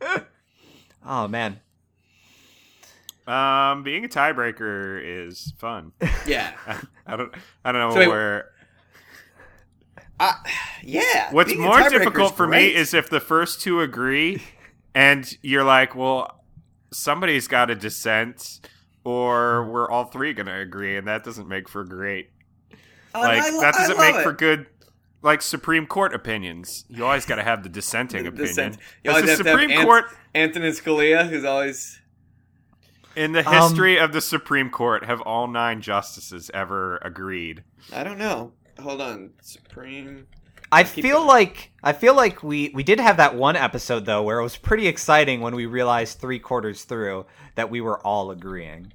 [1.06, 1.60] Oh man.
[3.26, 5.92] Um, being a tiebreaker is fun.
[6.26, 6.52] Yeah.
[7.06, 7.34] I don't.
[7.62, 8.50] I don't know So where.
[10.18, 10.32] Uh,
[10.82, 11.30] yeah.
[11.32, 12.74] What's more difficult for great.
[12.74, 14.42] me is if the first two agree,
[14.94, 16.43] and you're like, well,
[16.94, 18.60] somebody's got to dissent,
[19.04, 22.30] or we're all three gonna agree, and that doesn't make for great.
[23.14, 24.66] Oh, Like I that doesn't love make for good.
[25.22, 28.46] Like Supreme Court opinions, you always got to have the dissenting The opinion.
[28.46, 28.78] dissent.
[29.02, 30.04] You As always the have to have Supreme Ant- Court
[30.34, 32.00] Anthony Scalia, who's always
[33.16, 37.64] in the Um, history of the Supreme Court, have all nine justices ever agreed?
[37.92, 38.52] I don't know.
[38.80, 40.26] Hold on, Supreme.
[40.74, 41.28] I feel going.
[41.28, 44.56] like I feel like we we did have that one episode though where it was
[44.56, 48.92] pretty exciting when we realized three quarters through that we were all agreeing.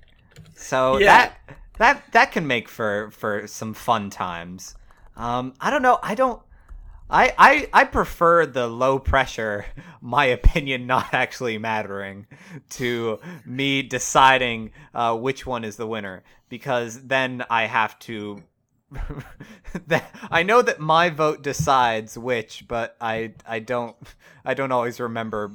[0.56, 1.06] So Yeah.
[1.06, 4.76] that that that can make for for some fun times.
[5.16, 6.00] Um, I don't know.
[6.04, 6.42] I don't.
[7.12, 9.66] I, I I prefer the low pressure,
[10.02, 12.28] my opinion not actually mattering,
[12.72, 18.44] to me deciding uh, which one is the winner because then I have to.
[19.88, 23.96] that I know that my vote decides which, but I I don't
[24.44, 25.52] I don't always remember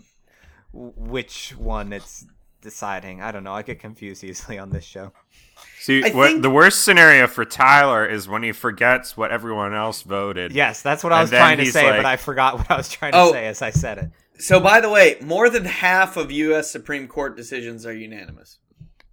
[0.72, 2.26] which one it's
[2.60, 3.22] deciding.
[3.22, 3.52] I don't know.
[3.52, 5.12] I get confused easily on this show.
[5.80, 9.74] See, I what think- the worst scenario for Tyler is when he forgets what everyone
[9.74, 10.52] else voted.
[10.52, 12.88] Yes, that's what I was trying to say, like- but I forgot what I was
[12.88, 13.32] trying to Oh.
[13.32, 14.10] say as I said it.
[14.38, 16.68] So, by the way, more than half of U.S.
[16.70, 18.58] Supreme Court decisions are unanimous.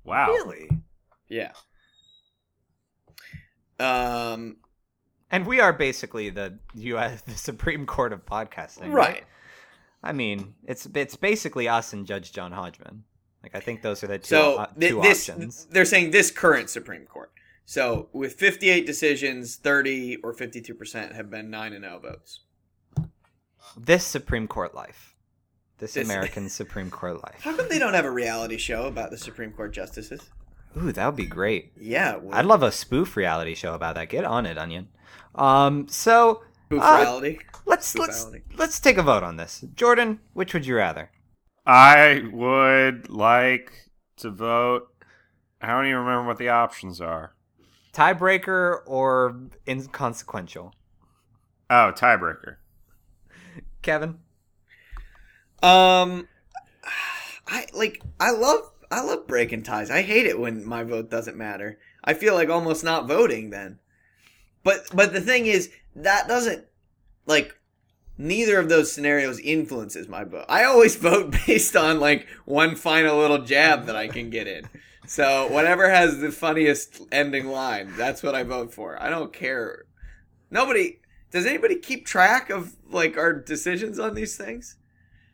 [0.03, 0.29] Wow.
[0.29, 0.67] Really?
[1.29, 1.51] Yeah.
[3.81, 4.57] Um.
[5.33, 7.21] And we are basically the U.S.
[7.25, 9.23] the Supreme Court of podcasting, Right.
[10.03, 13.03] I mean, it's it's basically us and Judge John Hodgman.
[13.43, 15.65] Like I think those are the two, So uh, two this options.
[15.71, 17.31] they're saying this current Supreme Court.
[17.65, 22.41] So with 58 decisions, 30 or 52 percent have been nine and zero votes.
[23.77, 25.15] This Supreme Court life.
[25.77, 27.39] This, This- American Supreme Court life.
[27.41, 30.29] How come they don't have a reality show about the Supreme Court justices?
[30.77, 31.71] Ooh, that would be great.
[31.79, 34.09] Yeah, well, I'd love a spoof reality show about that.
[34.09, 34.87] Get on it, Onion.
[35.35, 37.39] Um, so spoof uh, reality.
[37.65, 38.43] let's let's Spoof-ality.
[38.57, 39.63] let's take a vote on this.
[39.75, 41.11] Jordan, which would you rather?
[41.65, 43.71] I would like
[44.17, 44.87] to vote.
[45.61, 47.35] I don't even remember what the options are.
[47.93, 50.73] Tiebreaker or inconsequential?
[51.69, 52.55] Oh, tiebreaker.
[53.81, 54.19] Kevin?
[55.61, 56.27] Um,
[57.47, 59.89] I like I love I love breaking ties.
[59.89, 61.79] I hate it when my vote doesn't matter.
[62.03, 63.79] I feel like almost not voting then.
[64.63, 66.65] But but the thing is that doesn't
[67.25, 67.57] like
[68.17, 70.45] neither of those scenarios influences my vote.
[70.49, 74.67] I always vote based on like one final little jab that I can get in.
[75.07, 79.01] So whatever has the funniest ending line, that's what I vote for.
[79.01, 79.85] I don't care.
[80.49, 80.99] Nobody
[81.31, 84.75] does anybody keep track of like our decisions on these things?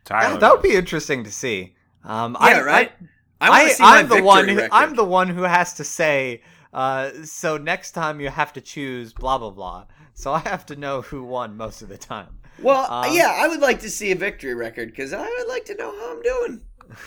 [0.05, 0.34] Tyler.
[0.34, 1.76] That, that would be interesting to see.
[2.03, 2.91] Um, Yeah, I, right.
[3.01, 3.05] I,
[3.40, 4.48] wanna I, see my I'm the one.
[4.48, 4.62] Who.
[4.72, 6.42] I'm the one who has to say.
[6.74, 9.86] Uh, so next time you have to choose blah blah blah.
[10.14, 12.40] So I have to know who won most of the time.
[12.60, 15.66] Well, Um, yeah, I would like to see a victory record because I would like
[15.66, 16.62] to know how I'm doing.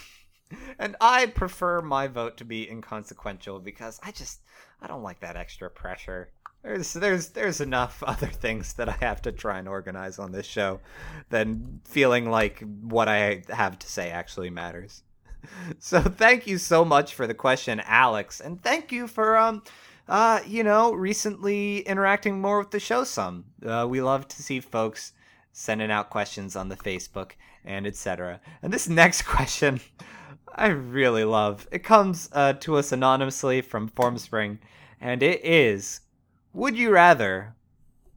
[0.81, 4.41] And I prefer my vote to be inconsequential because I just
[4.81, 6.33] I don't like that extra pressure.
[6.63, 10.47] There's there's there's enough other things that I have to try and organize on this
[10.47, 10.81] show
[11.29, 15.03] than feeling like what I have to say actually matters.
[15.79, 19.63] So thank you so much for the question, Alex, and thank you for um
[20.09, 23.45] uh you know recently interacting more with the show some.
[23.65, 25.13] Uh, we love to see folks
[25.53, 27.33] sending out questions on the Facebook
[27.65, 28.41] and etc.
[28.63, 29.81] And this next question
[30.55, 31.67] I really love.
[31.71, 34.59] It comes uh, to us anonymously from Formspring,
[35.01, 36.01] and it is
[36.53, 37.55] Would you rather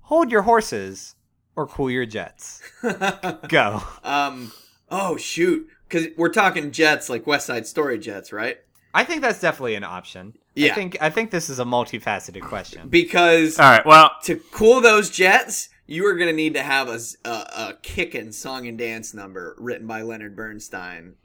[0.02, 1.16] hold your horses
[1.56, 2.62] or cool your jets?
[3.48, 3.84] Go.
[4.04, 4.52] um.
[4.90, 8.58] Oh shoot, because we're talking jets like West Side Story jets, right?
[8.96, 10.34] I think that's definitely an option.
[10.56, 10.72] Yeah.
[10.72, 12.90] I think I think this is a multifaceted question.
[12.90, 13.86] Because All right.
[13.86, 17.74] Well, to cool those jets, you are gonna need to have a s- a, a
[17.82, 21.16] kickin' song and dance number written by Leonard Bernstein,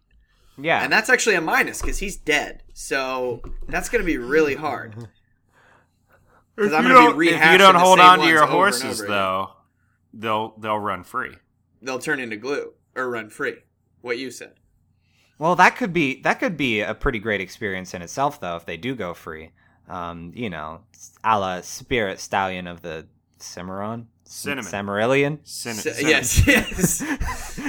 [0.59, 0.83] yeah.
[0.83, 2.63] and that's actually a minus because he's dead.
[2.75, 4.95] So that's gonna be really hard.
[6.57, 9.51] Because I'm you gonna don't- be if you don't hold on to your horses, though,
[10.13, 11.37] they'll they'll run free.
[11.83, 13.59] they'll turn into glue or run free.
[14.01, 14.55] What you said.
[15.39, 18.67] Well, that could be that could be a pretty great experience in itself, though, if
[18.67, 19.51] they do go free.
[19.89, 20.81] Um, you know,
[21.25, 23.07] a la Spirit Stallion of the
[23.39, 24.65] Cimarron, Cinnamon.
[24.65, 25.39] Cin- Cimmerillion.
[25.45, 27.01] Cin- yes, yes,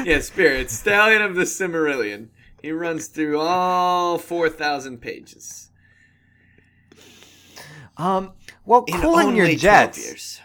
[0.05, 0.27] yes.
[0.27, 2.29] Spirit, stallion of the Cimmerillion.
[2.61, 5.69] He runs through all four thousand pages.
[7.97, 8.33] Um,
[8.65, 9.97] well, In cooling your jets.
[10.03, 10.41] years.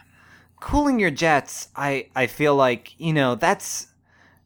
[0.61, 3.89] cooling your jets i i feel like you know that's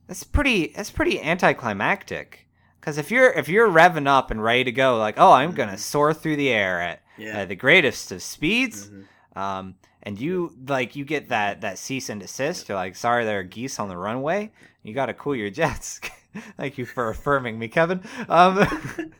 [0.09, 2.47] that's pretty that's pretty anticlimactic
[2.89, 5.76] because if you're if you're revving up and ready to go like oh i'm gonna
[5.76, 7.43] soar through the air at Yeah.
[7.43, 9.05] uh, the greatest of speeds Mhm.
[9.39, 13.41] um and you like you get that that cease and desist you're like sorry there
[13.41, 14.51] are geese on the runway
[14.82, 16.01] you gotta cool your jets
[16.57, 18.57] thank you for affirming me kevin um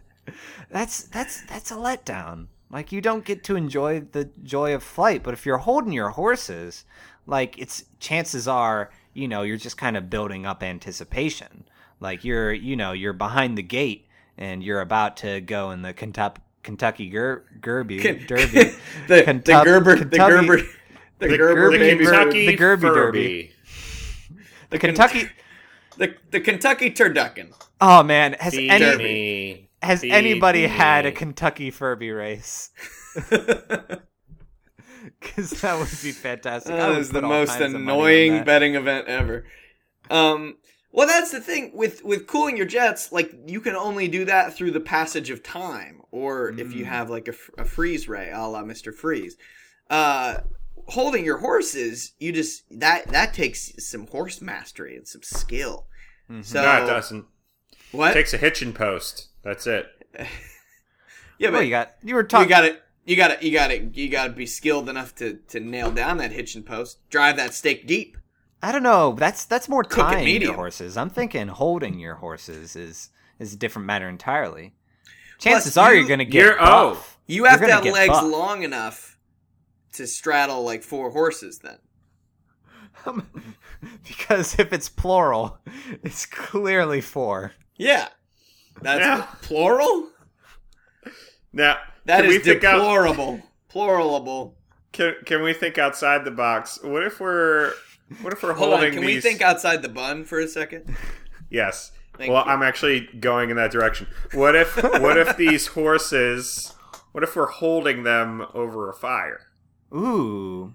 [0.71, 2.47] that's that's that's a letdown.
[2.71, 6.11] Like you don't get to enjoy the joy of flight, but if you're holding your
[6.11, 6.85] horses,
[7.27, 11.65] like it's chances are, you know, you're just kind of building up anticipation.
[12.01, 15.93] Like you're, you know, you're behind the gate and you're about to go in the
[15.93, 18.75] Kentucky Kentucky Ger- Derby Ken- Derby the,
[19.09, 20.63] the Kentuck- Gerber, the Kentucky- Gerber,
[21.19, 23.53] the, Gerber the Kentucky- Kentucky the Gerby Furby.
[24.71, 25.29] the Kentucky.
[25.97, 27.53] the the Kentucky turducken.
[27.81, 29.69] Oh man, has Feed any me.
[29.83, 31.13] has Feed anybody had a.
[31.13, 32.71] Kentucky Furby race?
[35.21, 36.73] Because that would be fantastic.
[36.73, 39.45] I That would the most kinds of money on annoying betting event ever.
[40.11, 40.57] Um,
[40.93, 43.13] well, that's the thing with with cooling your jets.
[43.13, 46.89] Like you can only do that through the passage of time, or if you Mm.
[46.89, 49.37] have like a, f- a freeze ray, a la Mister Freeze.
[49.91, 50.39] Uh,
[50.89, 55.87] holding your horses, you just that that takes some horse mastery and some skill.
[56.31, 56.45] Mhm.
[56.45, 57.25] So no, it doesn't.
[57.93, 58.11] what?
[58.11, 59.29] It takes a hitching post.
[59.43, 59.87] That's it.
[60.19, 60.27] yeah,
[61.51, 62.49] Well, but you got you were talking.
[62.49, 62.77] you got to
[63.07, 65.91] You got to You got to You got to be skilled enough to to nail
[65.91, 66.99] down that hitching post.
[67.09, 68.18] Drive that stake deep.
[68.63, 69.13] I don't know.
[69.13, 70.97] That's that's more Cook it tying your horses.
[70.97, 74.75] I'm thinking holding your horses is is a different matter entirely.
[75.41, 77.05] Plus, Chances are you- you're going to get you're- oh.
[77.27, 78.25] You have to have legs buff.
[78.25, 79.17] long enough
[79.93, 81.59] to straddle like four horses.
[81.61, 81.79] Then
[84.07, 85.59] because if it's plural,
[86.03, 87.53] it's clearly four.
[87.77, 88.09] yeah,
[88.83, 89.27] That's Yeah.
[89.43, 90.09] plural.
[91.53, 93.43] Now, That can is we think out, deplorable.
[93.73, 94.55] Pluralable.
[94.93, 96.79] can, can we think outside the box?
[96.83, 97.73] What if we're
[98.23, 98.95] what if we're Hold holding on.
[98.95, 99.17] Can these?
[99.17, 100.95] we think outside the bun for a second?
[101.51, 101.93] Yes.
[102.19, 102.51] Thank well, you.
[102.53, 104.07] I'm actually going in that direction.
[104.35, 106.75] What if what if these horses?
[107.13, 109.47] What if we're holding them over a fire?
[109.95, 110.75] Ooh,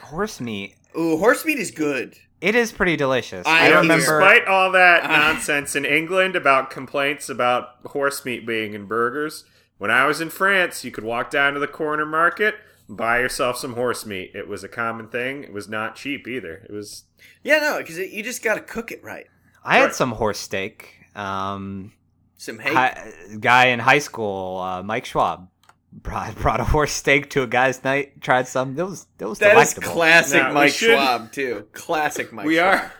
[0.00, 0.74] horse meat.
[0.98, 2.18] Ooh, horse meat is good.
[2.40, 3.46] It is pretty delicious.
[3.46, 4.18] I I, remember.
[4.18, 9.44] Despite all that nonsense in England about complaints about horse meat being in burgers,
[9.78, 12.56] when I was in France, you could walk down to the corner market,
[12.88, 14.32] buy yourself some horse meat.
[14.34, 15.44] It was a common thing.
[15.44, 16.64] It was not cheap either.
[16.68, 17.04] It was
[17.42, 19.26] Yeah, no, because you just got to cook it right.
[19.64, 20.88] I had some horse steak.
[21.14, 21.92] Um,
[22.36, 22.72] Some hate.
[22.74, 25.48] hi, guy in high school, uh, Mike Schwab,
[25.92, 28.20] brought, brought a horse steak to a guy's night.
[28.20, 28.76] Tried some.
[28.78, 29.88] It was it was That is delectable.
[29.94, 31.68] classic Now, Mike should- Schwab too.
[31.72, 32.46] Classic Mike.
[32.46, 32.74] We Schwab.
[32.74, 32.92] are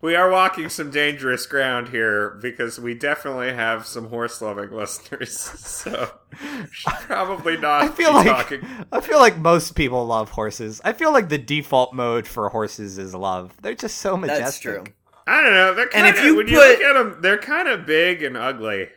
[0.00, 5.38] we are walking some dangerous ground here because we definitely have some horse loving listeners.
[5.38, 6.10] So
[7.06, 8.66] probably not I feel be like talking.
[8.92, 10.80] I feel like most people love horses.
[10.84, 13.54] I feel like the default mode for horses is love.
[13.62, 14.44] They're just so majestic.
[14.44, 14.84] That's true.
[15.26, 15.74] I don't know.
[15.74, 18.22] They're And kind if of you when you look at them, they're kind of big
[18.22, 18.88] and ugly.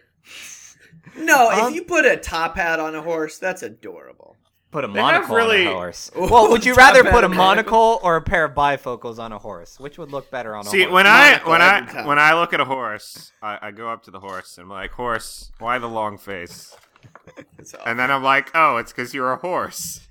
[1.16, 4.33] No, Um, if you put a top hat on a horse, that's adorable.
[4.74, 6.12] Put a They monocle really- on a horse.
[6.18, 7.38] Ooh, Well, would you rather put a monocle.
[7.38, 9.80] monocle or a pair of bifocals on a horse?
[9.80, 10.90] Which would look better on a See, horse?
[10.90, 12.06] See, when I when I time.
[12.08, 14.70] when I look at a horse, I, I go up to the horse and I'm
[14.72, 16.76] like, "Horse, why the long face?"
[17.86, 20.08] And then I'm like, "Oh, it's because you're a horse."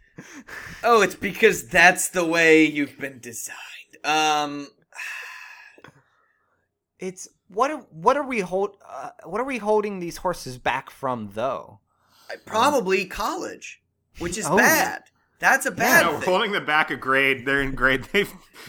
[0.84, 3.96] Oh, it's because that's the way you've been designed.
[4.04, 4.68] Um,
[7.00, 10.88] It's what are, what are we hold uh, what are we holding these horses back
[10.88, 11.80] from though?
[12.46, 13.81] probably college,
[14.18, 14.56] which is Oh.
[14.56, 15.02] bad.
[15.38, 16.28] That's a bad we're thing.
[16.30, 17.44] holding them back a grade.
[17.44, 18.06] They're in grade.
[18.12, 18.24] They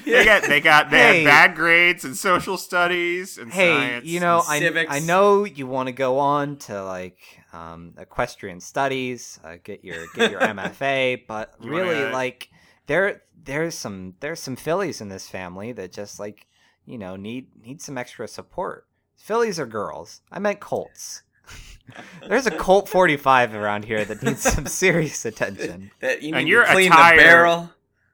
[0.06, 1.24] they got they got they Hey.
[1.24, 4.06] had bad grades in social studies and Hey, science.
[4.06, 4.92] you know, and I civics.
[4.92, 7.20] I know you want to go on to like
[7.54, 12.50] um, equestrian studies, uh, get your get your MFA, but You really wanna- like
[12.88, 16.48] there there's some there's some fillies in this family that just like
[16.86, 18.88] you know need need some extra support.
[19.16, 20.22] Fillies are girls.
[20.32, 21.22] I meant colts.
[22.28, 25.92] There's a Colt 45 around here that needs some serious attention.
[26.00, 27.70] That you And your to clean attire- the barrel.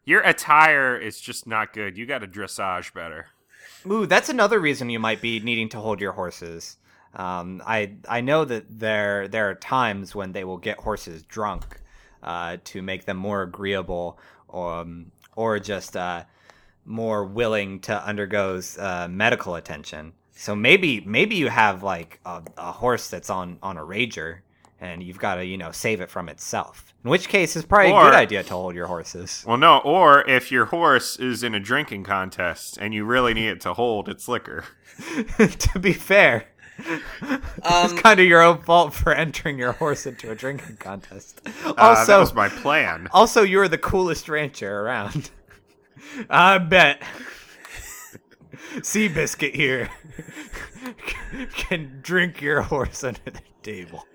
[0.05, 1.97] your attire is just not good.
[1.97, 3.27] You got to dressage better.
[3.89, 6.77] Ooh, that's another reason you might be needing to hold your horses.
[7.15, 11.79] Um, I I know that there there are times when they will get horses drunk
[12.21, 14.19] uh, to make them more agreeable,
[14.53, 16.25] um, or just uh,
[16.85, 20.13] more willing to undergo uh, medical attention.
[20.39, 24.39] So maybe maybe you have like a, a horse that's on on a rager,
[24.79, 26.93] and you've got to you know save it from itself.
[27.03, 29.43] In which case, it's probably a good idea to hold your horses.
[29.45, 33.49] Well, no, or if your horse is in a drinking contest and you really need
[33.49, 34.63] it to hold its liquor.
[35.37, 36.47] to be fair,
[37.21, 37.41] Um,
[37.91, 41.41] it's kind of your own fault for entering your horse into a drinking contest.
[41.65, 43.09] Uh, Also, that was my plan.
[43.11, 45.29] also, you're the coolest rancher around.
[46.29, 47.01] I bet.
[48.77, 49.89] Seabiscuit here
[51.55, 54.05] can drink your horse under the table.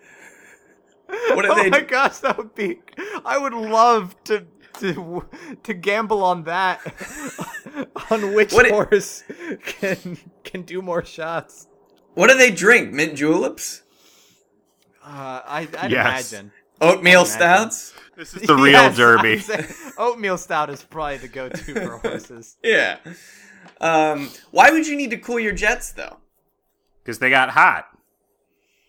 [1.06, 2.80] What do oh they my gosh, that would be.
[3.24, 4.46] I would love to
[4.80, 5.24] to
[5.62, 6.80] to gamble on that.
[8.10, 9.22] on which What it- horse
[9.64, 11.68] can can do more shots.
[12.14, 12.92] what do they drink?
[12.92, 13.82] Mint juleps?
[15.04, 16.32] Uh, I I'd Yes.
[16.32, 16.52] imagine.
[16.80, 17.32] Oatmeal Imagine.
[17.32, 17.94] stouts?
[18.16, 19.42] This is the real Yes, derby.
[19.98, 22.56] Oatmeal stout is probably the go-to for horses.
[22.64, 22.98] Yeah.
[23.84, 26.16] Um, why would you need to cool your jets though?
[27.02, 27.86] Because they got hot.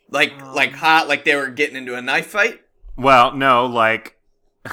[0.09, 2.61] Like like hot, like they were getting into a knife fight?
[2.95, 4.17] Well, no, like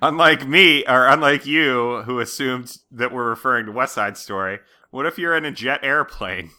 [0.00, 4.60] unlike me or unlike you who assumed that we're referring to West Side Story,
[4.90, 6.50] what if you're in a jet airplane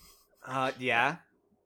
[0.46, 1.18] Uh, yeah.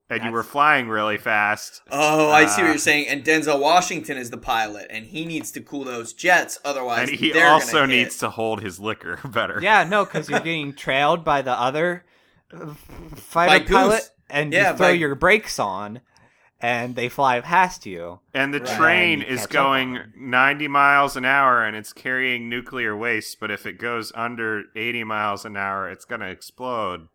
[0.10, 1.82] And you were flying really fast?
[1.92, 3.08] Oh, I see what Uh, you're saying.
[3.08, 7.20] And Denzel Washington is the pilot, and he needs to cool those jets, otherwise And
[7.20, 8.04] he they're also gonna hit.
[8.06, 9.60] needs to hold his liquor better.
[9.62, 12.06] Yeah, no, because you're getting trailed by the other
[12.54, 12.74] uh,
[13.16, 16.02] fighter pilot, and Yeah, you throw by- your brakes on,
[16.62, 18.20] and they fly past you.
[18.34, 18.68] And the Right.
[18.76, 23.40] train And is catch up going 90 miles an hour and it's carrying nuclear waste,
[23.40, 27.08] but if it goes under 80 miles an hour, it's going to explode.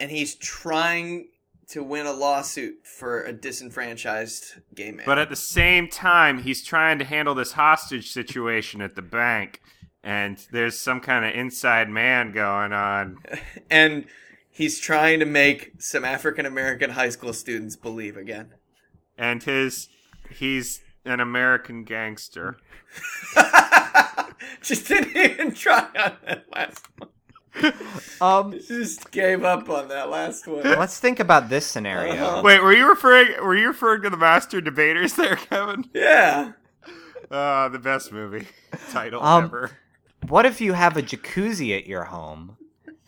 [0.00, 1.28] and he's trying
[1.68, 5.06] to win a lawsuit for a disenfranchised gay man.
[5.06, 9.60] But at the same time, he's trying to handle this hostage situation at the bank,
[10.02, 13.18] and there's some kind of inside man going on.
[13.70, 14.06] and
[14.50, 18.54] he's trying to make some African American high school students believe again.
[19.16, 19.88] And his
[20.30, 22.56] he's an American gangster.
[24.62, 27.10] Just didn't even try on that last one.
[28.20, 30.62] Um, Just gave up on that last one.
[30.62, 32.14] let's think about this scenario.
[32.14, 32.42] Uh-huh.
[32.44, 33.42] Wait, were you referring?
[33.42, 35.88] Were you referring to the Master Debaters there, Kevin?
[35.94, 36.52] Yeah.
[37.30, 38.46] Uh, the best movie
[38.90, 39.70] title Um, ever.
[40.28, 42.56] What if you have a jacuzzi at your home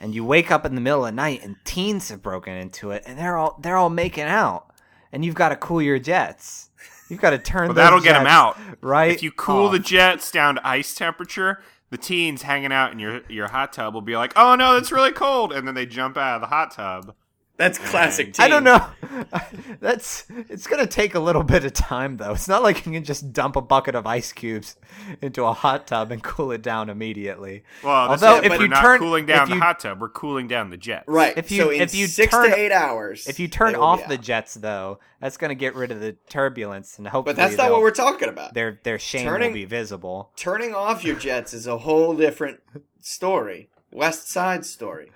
[0.01, 2.91] and you wake up in the middle of the night and teens have broken into
[2.91, 4.67] it and they're all they're all making out
[5.13, 6.71] and you've got to cool your jets.
[7.09, 8.59] You've got to turn Well, those that'll get them out.
[8.81, 9.13] right.
[9.13, 13.23] If you cool the jets down to ice temperature, the teens hanging out in your
[13.29, 16.17] your hot tub will be like, "Oh no, it's really cold," and then they jump
[16.17, 17.15] out of the hot tub.
[17.57, 18.35] That's classic.
[18.39, 18.87] I don't know.
[19.81, 22.33] That's it's gonna take a little bit of time though.
[22.33, 24.77] It's not like you can just dump a bucket of ice cubes
[25.23, 27.65] into a hot tub and cool it down immediately.
[27.83, 30.49] Well, Although it, if you turn cooling down if the you, hot tub, we're cooling
[30.49, 31.05] down the jets.
[31.09, 31.37] Right.
[31.37, 34.19] If you- so if you six turn- to eight hours, if you turn off the
[34.19, 37.81] jets though, that's gonna get rid of the turbulence and hopefully but that's not what
[37.81, 38.53] we're talking about.
[38.55, 40.31] their their shame will be visible.
[40.37, 42.61] Turning off your jets is a whole different
[43.01, 43.71] story.
[43.91, 45.11] West Side story.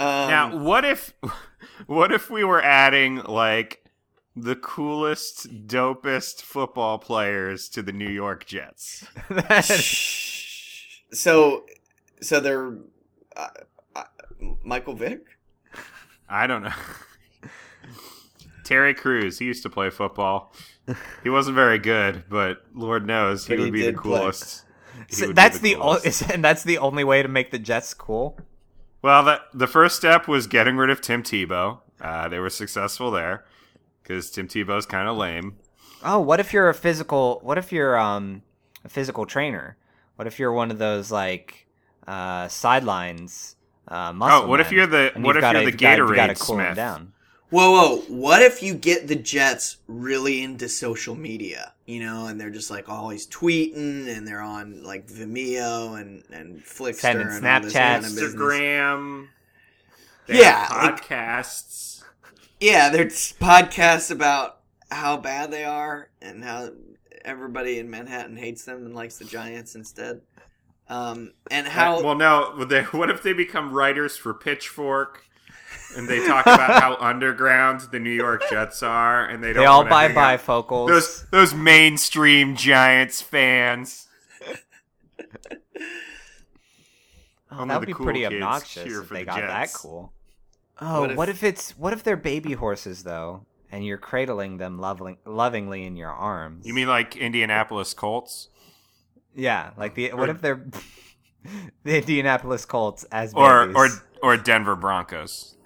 [0.00, 1.12] Um, Now, what if,
[1.86, 3.84] what if we were adding like
[4.34, 9.06] the coolest, dopest football players to the New York Jets?
[11.12, 11.66] so,
[12.22, 12.78] so they're
[13.36, 13.48] uh,
[13.94, 14.04] uh,
[14.64, 15.26] Michael Vick.
[16.28, 16.72] I don't know.
[18.64, 20.54] Terry Crews, he used to play football.
[21.22, 24.64] He wasn't very good, but Lord knows he But he would be the coolest.
[25.08, 25.98] He So would be that's the, o-
[26.32, 28.38] and that's the only way to make the Jets cool.
[29.02, 31.78] Well, that the first step was getting rid of Tim Tebow.
[32.00, 33.44] Uh, they were successful there
[34.02, 35.56] because Tim Tebow's kind of lame.
[36.02, 37.40] Oh, what if you're a physical?
[37.42, 38.42] What if you're um
[38.84, 39.76] a physical trainer?
[40.16, 41.66] What if you're one of those like
[42.06, 43.56] uh sidelines
[43.88, 46.14] uh muscle Oh, what if you're the- what if you're gotta- the you've gotta- you've
[46.16, 46.76] gotta Gatorade Smith?
[46.76, 47.12] down?
[47.50, 47.96] Whoa, whoa!
[48.08, 52.70] What if you get the Jets really into social media, you know, and they're just
[52.70, 57.72] like always tweeting, and they're on like Vimeo and and Flickster Sending and all this
[57.72, 58.10] kind of.
[58.12, 59.28] Instagram.
[60.26, 62.02] They Yeah, have like- podcasts.
[62.60, 64.58] Yeah, there's podcasts about
[64.90, 66.70] how bad they are and how
[67.24, 70.20] everybody in Manhattan hates them and likes the Giants instead.
[70.88, 72.52] Um, and how well, no.
[72.58, 75.24] would they- What if they become writers for Pitchfork,
[75.96, 79.66] and they talk about how underground the New York Jets are, and they don't They
[79.66, 80.88] all wanna buy bifocals.
[80.88, 84.06] Those those mainstream Giants fans.
[87.52, 90.12] oh, that would be cool pretty obnoxious if they the got that cool.
[90.80, 94.56] Oh, What what if- if, it's what if they're baby horses though, and you're cradling
[94.58, 96.66] them loving, lovingly in your arms?
[96.66, 98.48] You mean like Indianapolis Colts,
[99.34, 100.64] yeah, like the what Or- if they're
[101.84, 103.88] the Indianapolis Colts as or or
[104.22, 105.56] or Denver Broncos?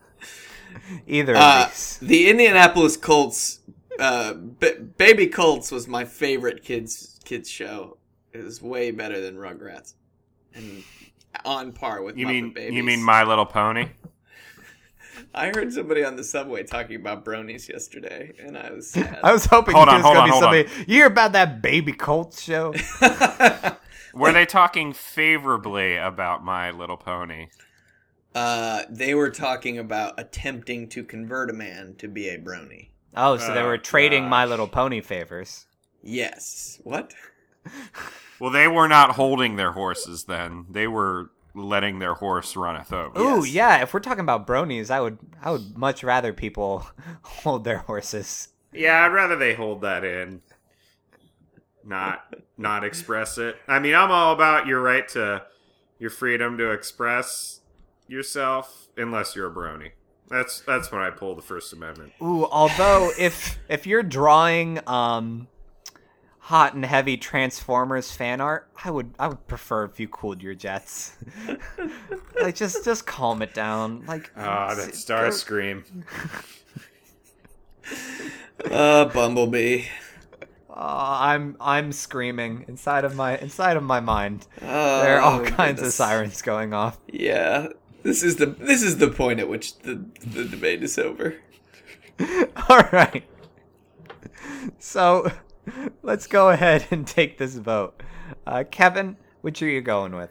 [1.06, 1.98] either uh, these?
[2.02, 3.60] the Indianapolis Colts,
[3.98, 7.96] uh, B- Baby Colts was my favorite kids kids show.
[8.32, 9.94] It was way better than Rugrats,
[10.54, 10.82] and
[11.44, 12.74] on par with You Muppet mean Babies.
[12.74, 13.88] you mean My Little Pony?
[15.34, 19.18] I heard somebody on the subway talking about bronies yesterday, and I was sad.
[19.24, 20.90] I was hoping Hold it on, was hold going to be on, hold somebody.
[20.90, 22.74] You hear about that baby Colts show?
[24.12, 27.48] Were they talking favorably about My Little Pony?
[28.34, 32.88] Uh, they were talking about attempting to convert a man to be a brony.
[33.16, 34.44] Oh, so they Oh, were trading My.
[34.44, 35.66] Little Pony favors.
[36.02, 36.80] Yes.
[36.84, 37.14] What?
[38.40, 40.66] Well, they were not holding their horses then.
[40.68, 43.18] They were letting their horse runneth over.
[43.18, 43.48] Ooh, Yes.
[43.52, 43.82] yeah.
[43.82, 46.84] If we're talking about bronies, I would, I would much rather people
[47.22, 48.48] hold their horses.
[48.72, 50.42] Yeah, I'd rather they hold that in.
[51.84, 53.56] Not not express it.
[53.68, 55.44] I mean, I'm all about your right to
[55.98, 57.60] your freedom to express
[58.06, 59.92] yourself unless you're a brony.
[60.30, 62.12] That's that's when I pull the First Amendment.
[62.22, 65.48] Ooh, although if if you're drawing um
[66.38, 70.54] hot and heavy Transformers fan art, I would I would prefer if you cooled your
[70.54, 71.16] jets.
[72.40, 74.04] like just just calm it down.
[74.06, 75.84] Like Ah, that Starscream.
[78.70, 79.84] Uh, Bumblebee.
[80.70, 84.46] Uh, I'm I'm screaming inside of my inside of my mind.
[84.62, 85.88] Oh, there are all kinds goodness.
[86.00, 86.98] of sirens going off.
[87.12, 87.68] Yeah.
[88.04, 91.36] This is the this is the point at which the the debate is over.
[92.68, 93.24] All right.
[94.78, 95.32] So
[96.02, 98.02] let's go ahead and take this vote.
[98.46, 100.30] Uh, Kevin, which are you going with?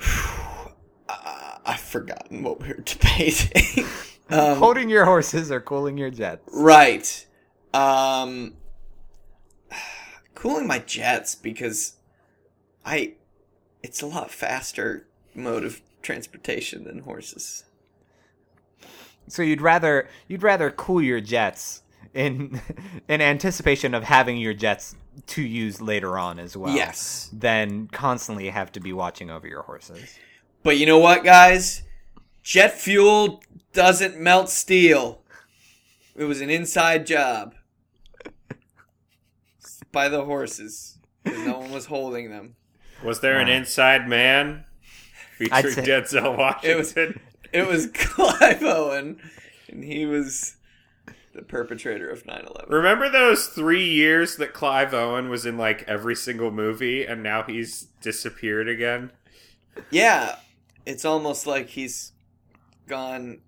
[0.00, 0.68] Uh,
[1.66, 3.84] I've forgotten what we were debating.
[4.30, 6.48] um, Holding your horses or cooling your jets?
[6.50, 7.26] right.
[7.74, 8.54] Um,
[10.34, 11.96] cooling my jets because
[12.86, 13.14] I
[13.82, 17.64] it's a lot faster mode of transportation than horses.
[19.28, 21.82] So you'd rather you'd rather cool your jets
[22.14, 22.60] in
[23.08, 24.96] in anticipation of having your jets
[25.28, 26.74] to use later on as well.
[26.74, 27.30] Yes.
[27.32, 30.18] Than constantly have to be watching over your horses.
[30.62, 31.82] But you know what, guys?
[32.42, 33.42] Jet fuel
[33.72, 35.22] doesn't melt steel.
[36.16, 37.54] It was an inside job
[39.92, 40.98] by the horses.
[41.24, 42.56] 'cause No one was holding them.
[43.04, 44.71] Was there an inside man I'd
[45.48, 46.70] featuring say- Denzel Washington?
[46.70, 46.96] It was
[47.52, 49.20] it was Clive Owen,
[49.68, 50.56] and he was
[51.34, 52.66] the perpetrator of 9 11.
[52.68, 57.42] Remember those three years that Clive Owen was in like every single movie, and now
[57.42, 59.10] he's disappeared again?
[59.90, 60.36] Yeah,
[60.84, 62.12] it's almost like he's
[62.86, 63.40] gone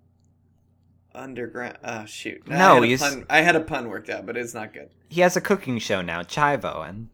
[1.13, 1.77] underground.
[1.83, 2.41] Oh, shoot.
[2.49, 4.89] I No, had he's- Pun, I had a pun worked out, but it's not good.
[5.09, 7.09] He has a cooking show now, Chivo, and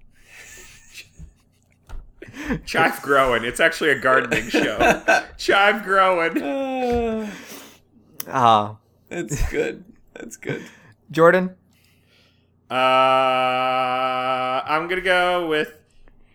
[2.65, 3.43] Chive growing.
[3.43, 5.03] It's actually a gardening show.
[5.37, 7.31] Chive growing.
[8.27, 8.75] Ah, uh,
[9.09, 9.83] that's good.
[10.13, 10.63] That's good.
[11.09, 11.55] Jordan.
[12.69, 12.73] Uh,
[14.65, 15.73] I'm gonna go with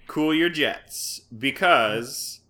[0.07, 2.41] "Cool Your Jets" because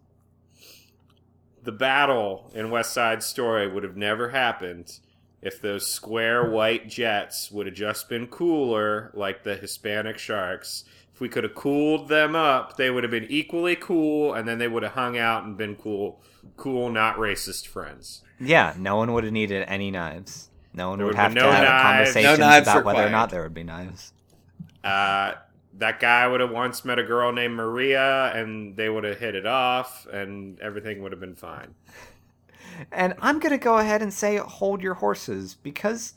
[1.62, 4.99] the battle in West Side Story would have never happened
[5.42, 10.84] if those square white jets would have just been cooler, like the Hispanic sharks.
[11.17, 14.59] If we could have cooled them up, they would have been equally cool, and then
[14.59, 16.21] they would have hung out and been cool,
[16.59, 18.21] cool, not racist friends.
[18.39, 20.51] Yeah, no one would have needed any knives.
[20.75, 21.83] No one would would have be to no have knives.
[22.12, 24.12] conversations No knives about whether or not there would be knives.
[24.85, 25.33] Uh,
[25.79, 29.35] that guy would have once met a girl named Maria, and they would have hit
[29.35, 31.75] it off, and everything would have been fine.
[32.93, 36.12] And I'm gonna go ahead and say hold your horses because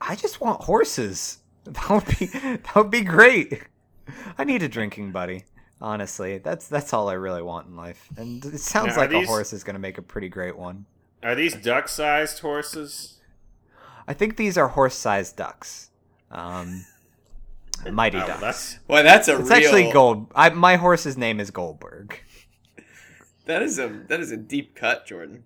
[0.00, 1.40] I just want horses.
[1.64, 3.62] That would be that would be great.
[4.38, 5.44] I need a drinking buddy.
[5.80, 8.08] Honestly, that's that's all I really want in life.
[8.16, 10.86] And it sounds Now, are like a horse is gonna make a pretty great one.
[11.22, 13.18] Are these duck-sized horses?
[14.06, 15.90] I think these are horse-sized ducks.
[16.30, 16.84] Um,
[17.90, 18.40] mighty Oh, ducks.
[18.40, 19.52] that's Well, that's a It's real.
[19.58, 20.30] actually Gold.
[20.34, 22.20] I, my horse's name is Goldberg.
[23.46, 25.42] That is a that is a deep cut, Jordan.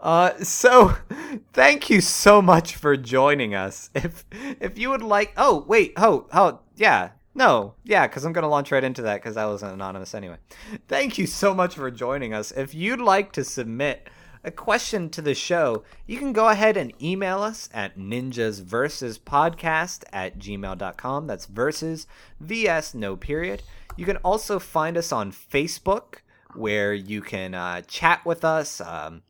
[0.00, 0.94] Uh, so
[1.52, 3.90] thank you so much for joining us.
[3.98, 8.48] If if you would like, oh wait, oh oh yeah, no, yeah, because I'm gonna
[8.48, 10.36] launch right into that because I wasn't anonymous anyway.
[10.88, 12.52] Thank you so much for joining us.
[12.52, 14.08] If you'd like to submit
[14.44, 19.18] a question to the show, you can go ahead and email us at ninjas versus
[19.18, 21.26] podcast at gmail.com.
[21.26, 22.06] That's versus
[22.40, 23.62] vs no period.
[23.96, 26.18] You can also find us on Facebook
[26.54, 28.80] where you can uh, chat with us.
[28.80, 29.22] Um,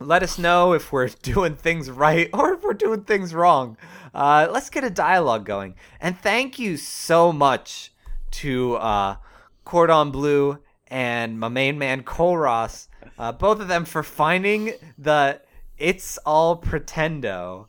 [0.00, 3.76] let us know if we're doing things right or if we're doing things wrong.
[4.14, 5.74] Uh, let's get a dialogue going.
[6.00, 7.92] And thank you so much
[8.30, 9.16] to uh,
[9.64, 12.88] Cordon Bleu and my main man Cole Ross,
[13.18, 15.40] uh, both of them for finding the
[15.76, 17.66] "It's All Pretendo"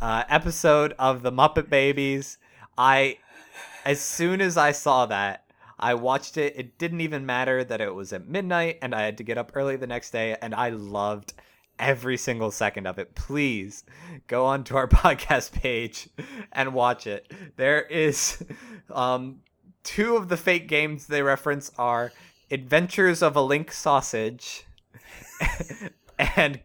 [0.00, 2.38] uh, episode of the Muppet Babies.
[2.78, 3.18] I,
[3.84, 5.44] as soon as I saw that,
[5.78, 6.54] I watched it.
[6.56, 9.52] It didn't even matter that it was at midnight and I had to get up
[9.54, 11.34] early the next day, and I loved
[11.82, 13.14] every single second of it.
[13.14, 13.84] Please
[14.28, 16.08] go onto our podcast page
[16.52, 17.30] and watch it.
[17.56, 18.42] There is
[18.90, 19.40] um,
[19.82, 22.12] two of the fake games they reference are
[22.50, 24.64] Adventures of a Link Sausage
[26.18, 26.60] and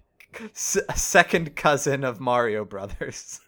[0.53, 3.41] S- Second Cousin of Mario Brothers.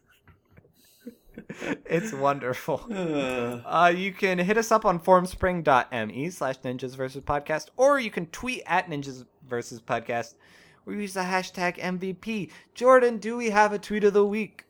[1.86, 2.86] it's wonderful.
[3.70, 8.26] Uh, you can hit us up on formspring.me slash ninjas versus podcast, or you can
[8.28, 10.34] tweet at ninjas versus podcast,
[10.90, 12.50] or use the hashtag MVP.
[12.74, 14.66] Jordan, do we have a tweet of the week?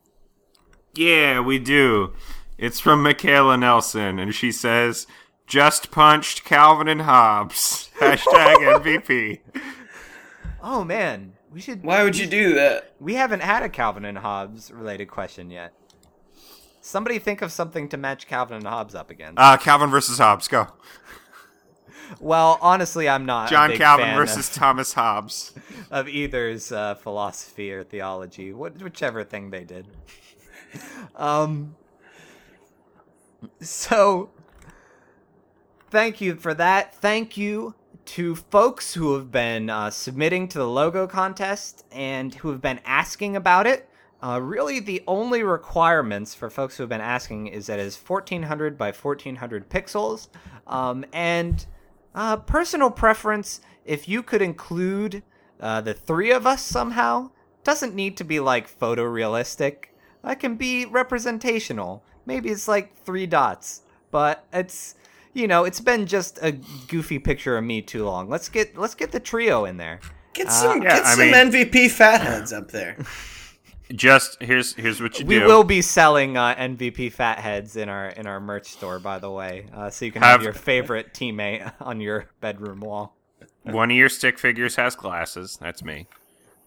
[0.96, 2.14] yeah, we do.
[2.58, 5.08] It's from Michaela Nelson, and she says,
[5.48, 9.40] "Just punched Calvin and Hobbes." Hashtag MVP.
[10.62, 11.84] Oh man, we should.
[11.84, 12.96] why would you do that?
[13.00, 15.74] We haven't had a Calvin and Hobbes related question yet.
[16.82, 19.40] Somebody think of something to match Calvin and Hobbes up against.
[19.40, 20.50] Uh, Calvin versus Hobbes.
[20.50, 20.68] Go.
[22.20, 23.48] Well, honestly, I'm not.
[23.48, 25.54] a John Calvin versus Thomas Hobbes.
[25.56, 29.88] of, of either's uh, philosophy or theology, what, whichever thing they did.
[31.16, 31.76] Um.
[33.62, 34.30] So,
[35.90, 36.94] thank you for that.
[36.96, 42.50] Thank you to folks who have been uh, submitting to the logo contest and who
[42.50, 43.88] have been asking about it.
[44.22, 48.78] Uh, really, the only requirements for folks who have been asking is that it's 1400
[48.78, 50.28] by 1400 pixels.
[50.68, 51.66] Um, and
[52.16, 55.24] uh, personal preference, if you could include
[55.60, 57.32] uh, the three of us somehow,
[57.64, 59.86] doesn't need to be like photorealistic.
[60.24, 62.04] It can be representational.
[62.26, 63.82] Maybe it's like three dots,
[64.12, 64.96] but it's
[65.34, 66.52] you know it's been just a
[66.88, 68.30] goofy picture of me too long.
[68.30, 70.00] Let's get let's get the trio in there.
[70.34, 72.98] Get some yeah, get I some mean- MVP fatheads up there.
[73.96, 75.42] Just here's here's what you We do.
[75.42, 79.32] We will be selling uh, MVP fatheads in our in our merch store, by the
[79.32, 83.16] way, uh, so you can have, Have- your favorite teammate on your bedroom wall.
[83.64, 85.58] One of your stick figures has glasses.
[85.60, 86.08] That's me.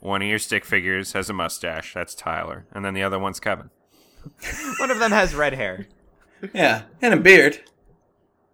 [0.01, 1.95] One of your stick figures has a mustache.
[1.95, 2.67] That's Tyler.
[2.73, 3.71] And then the other one's Kevin.
[4.79, 5.87] One of them has red hair.
[6.53, 7.61] Yeah, and a beard.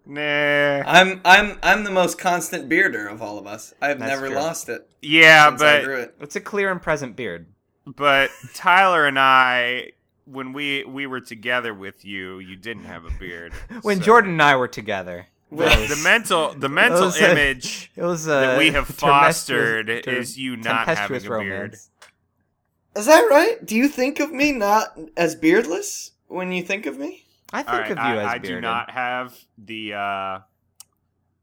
[0.05, 0.81] Nah.
[0.85, 3.73] I'm I'm I'm the most constant bearder of all of us.
[3.81, 4.35] I've That's never true.
[4.35, 6.15] lost it Yeah, since I grew but it.
[6.21, 7.47] It's a clear and present beard.
[7.95, 9.91] But Tyler and I,
[10.25, 13.53] when we we were together with you, you didn't have a beard.
[13.81, 17.31] When So- Jordan and I were together, the, the mental the mental It was a-
[17.31, 21.39] image it was a that we have fostered ter- is you not tempestuous having a
[21.43, 21.75] beard.
[22.95, 23.63] Is that right?
[23.65, 27.23] Do you think of me not as beardless when you think of me?
[27.53, 28.57] I think All right, of you I, as I bearded.
[28.57, 30.39] do not have the uh,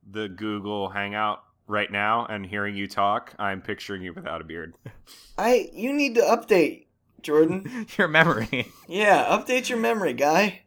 [0.09, 4.75] the Google Hangout right now, and hearing you talk, I'm picturing you without a beard.
[5.39, 6.87] I you need to update,
[7.23, 7.87] Jordan.
[7.99, 8.69] Your memory.
[8.89, 10.63] yeah, update your memory, guy.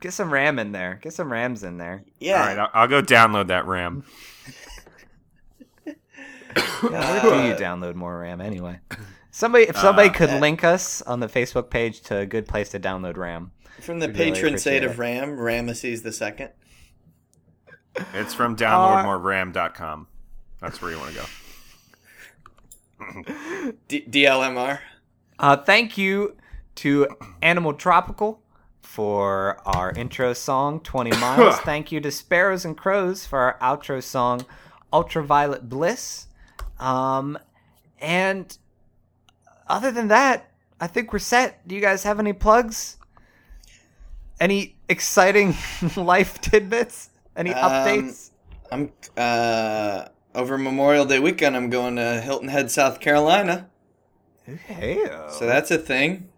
[0.00, 0.98] Get some RAM in there.
[1.02, 2.04] Get some RAMs in there.
[2.18, 2.40] Yeah.
[2.40, 4.04] All right, I'll, I'll go download that RAM.
[5.84, 5.92] Where
[7.20, 8.80] do you download more RAM anyway?
[9.30, 12.46] Somebody, if somebody Uh, could that- link us on the Facebook page to a good
[12.46, 13.52] place to download RAM.
[13.80, 16.50] From the We'd really patron saint of Ram, Ramesses the second.
[18.14, 20.06] It's from Uh, downloadmoreram.com.
[20.62, 21.24] That's where you want to go.
[23.88, 24.78] D- DLMR.
[25.38, 26.36] Uh, thank you
[26.76, 27.08] to
[27.42, 28.40] Animal Tropical
[28.80, 31.56] for our intro song, 20 Miles.
[31.60, 34.46] thank you to Sparrows and Crows for our outro song,
[34.92, 36.28] Ultraviolet Bliss.
[36.78, 37.36] Um,
[38.00, 38.56] and
[39.66, 40.50] other than that,
[40.80, 41.66] I think we're set.
[41.66, 42.96] Do you guys have any plugs?
[44.40, 45.54] Any exciting
[45.96, 47.10] life tidbits?
[47.36, 48.30] Any Um, updates?
[48.70, 51.56] I'm uh over Memorial Day weekend.
[51.56, 53.68] I'm going to Hilton Head, South Carolina.
[54.44, 56.28] Hey, uh, So that's a thing.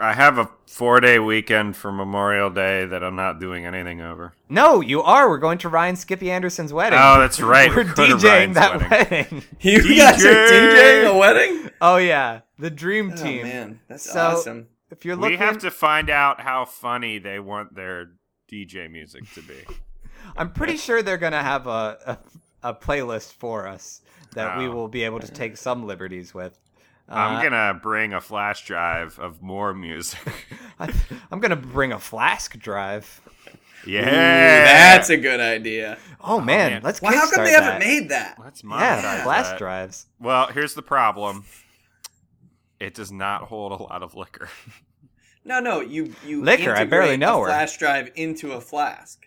[0.00, 4.34] I have a four day weekend for Memorial Day that I'm not doing anything over.
[4.48, 5.28] no, you are.
[5.28, 6.98] We're going to Ryan Skippy Anderson's wedding.
[7.00, 7.68] Oh, that's right.
[7.74, 8.90] We're We're DJing that wedding.
[9.30, 9.42] wedding.
[9.60, 9.96] You DJ!
[9.98, 11.70] guys are DJing a wedding?
[11.80, 13.42] Oh yeah, the dream Oh team.
[13.44, 14.66] man, that's So- awesome.
[14.90, 18.12] If you're looking, We have to find out how funny they want their
[18.52, 19.64] DJ music to be.
[20.36, 22.18] I'm pretty sure they're gonna have a, a
[22.64, 24.00] a playlist for us
[24.32, 24.72] that we Oh.
[24.72, 26.58] will be able to take some liberties with.
[27.08, 30.18] Uh, I'm gonna bring a flash drive of more music.
[30.80, 30.92] I,
[31.30, 33.20] am gonna bring a flask drive.
[33.86, 35.98] yeah, Ooh, that's a good idea.
[36.20, 36.82] Oh, man, man.
[36.82, 38.38] let's Well, how come kickstart they haven't made that?
[38.42, 39.58] Let's Yeah, monetize flash that.
[39.58, 40.06] drives.
[40.18, 41.44] Well, here's the problem.
[42.80, 44.48] It does not hold a lot of liquor.
[45.46, 47.48] No, no, you you Liquor, I barely know her.
[47.48, 49.23] flash drive into a flask.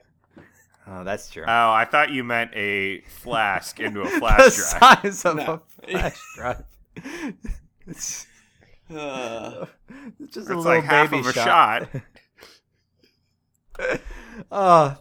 [0.90, 1.44] Oh, that's true.
[1.46, 5.02] Oh, I thought you meant a flask into a the flash drive.
[5.04, 5.62] size of No.
[5.82, 6.64] a flash drive.
[7.88, 8.28] it's,
[8.90, 9.66] Uh,
[10.20, 11.90] it's just a It's little like half baby of a shot.
[14.52, 14.98] Oh,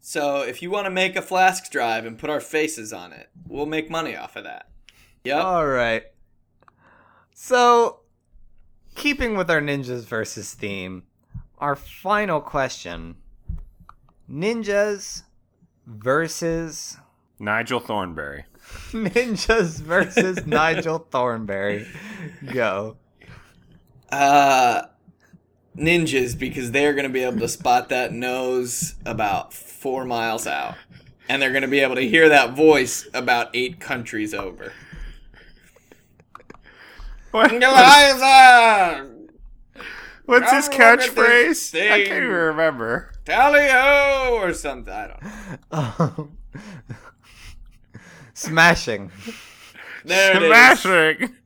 [0.00, 3.28] so if you want to make a flask drive and put our faces on it,
[3.46, 4.68] we'll make money off of that.
[5.24, 5.42] Yep.
[5.44, 6.02] All right.
[7.34, 8.00] So,
[8.94, 11.04] keeping with our ninjas versus theme,
[11.58, 13.16] our final question:
[14.30, 15.22] ninjas
[15.86, 16.96] versus
[17.38, 18.44] Nigel Thornberry.
[18.90, 21.86] ninjas versus Nigel Thornberry.
[22.52, 22.96] Go.
[24.10, 24.82] Uh,
[25.76, 30.74] ninjas because they're going to be able to spot that nose about four miles out,
[31.28, 34.72] and they're going to be able to hear that voice about eight countries over.
[37.32, 39.10] What- Eliza,
[40.26, 41.90] What's his Come look at this catchphrase?
[41.90, 43.12] I can't even remember.
[43.24, 44.92] tally ho, or something.
[44.92, 45.22] I don't
[45.72, 45.94] know.
[45.98, 46.38] Um,
[48.34, 49.10] smashing.
[50.04, 50.48] There it is.
[50.80, 51.36] Smashing.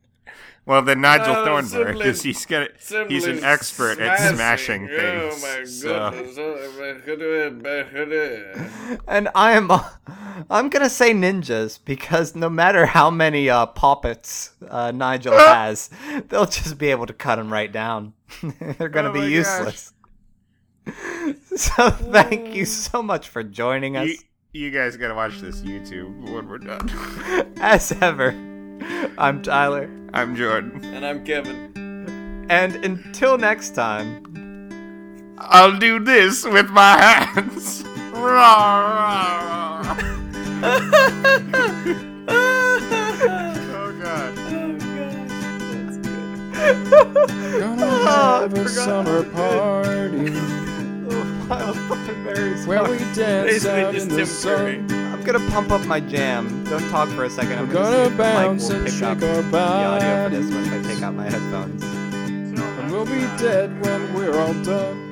[0.65, 2.67] Well, then Nigel Oh, Thornberry, because he's gonna,
[3.09, 4.97] he's an Simply expert at smashing Oh
[5.31, 5.41] things.
[5.41, 6.37] my so- goodness.
[6.37, 8.99] Oh, my goodness.
[9.07, 9.71] And I am,
[10.49, 15.89] I'm gonna say ninjas because no matter how many uh, poppets uh, Nigel has,
[16.29, 18.13] they'll just be able to cut him right down.
[18.77, 19.93] They're gonna Oh be my useless.
[21.55, 24.07] so thank you so much for joining us.
[24.07, 24.17] You,
[24.53, 26.89] you guys gotta watch this YouTube when we're done.
[27.61, 28.29] As ever,
[29.17, 30.83] I'm Tyler, I'm Jordan.
[30.83, 32.45] And I'm Kevin.
[32.49, 34.27] and until next time.
[35.37, 37.83] I'll do this with my hands.
[38.23, 38.27] Oh,
[43.73, 44.35] oh god.
[47.59, 50.27] Gonna Oh, I have a summer about party
[51.09, 55.00] oh, Wild Thornberry's where we dance Basically out in the Tim sun.
[55.21, 56.63] I'm gonna pump up my jam.
[56.63, 57.59] Don't talk for a second.
[57.59, 59.57] I'm We're gonna, see gonna if the mic bounce and pick shake up our the
[59.59, 60.55] audio for this bodies.
[60.55, 61.83] once I take out my headphones.
[61.83, 65.09] And we'll be dead when we're all done.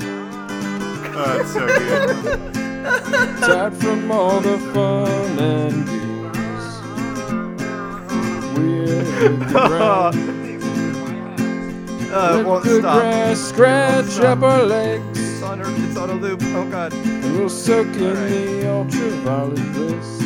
[1.14, 2.54] Oh, that's so good.
[3.40, 6.82] Tired from all the fun and use.
[8.58, 10.16] we're in the ground.
[12.12, 13.00] Uh, it Let won't the stop.
[13.00, 16.40] grass scratch up our legs, It's on, a, it's on a loop.
[16.44, 16.94] Oh god.
[16.94, 18.30] and we'll soak in Alright.
[18.30, 20.22] the ultraviolet bliss.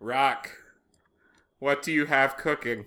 [0.00, 0.50] Rock.
[1.58, 2.86] What do you have cooking?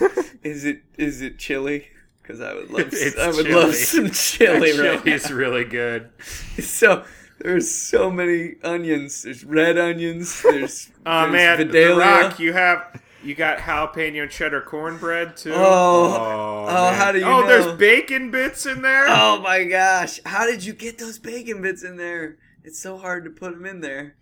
[0.42, 1.88] Is it is it chili?
[2.28, 3.54] Because I would love It's I would chili.
[3.54, 5.34] love some chili right now.
[5.34, 6.10] Really good.
[6.60, 7.04] So
[7.38, 9.22] there's so many onions.
[9.22, 10.42] There's red onions.
[10.42, 15.52] There's Oh there's man, the Rock, you have you got jalapeno cheddar cornbread too.
[15.54, 15.56] Oh.
[15.58, 16.94] Oh, oh man.
[16.94, 17.46] how do you Oh, know?
[17.46, 19.06] there's bacon bits in there.
[19.08, 20.20] Oh my gosh!
[20.26, 22.36] How did you get those bacon bits in there?
[22.62, 24.16] It's so hard to put them in there.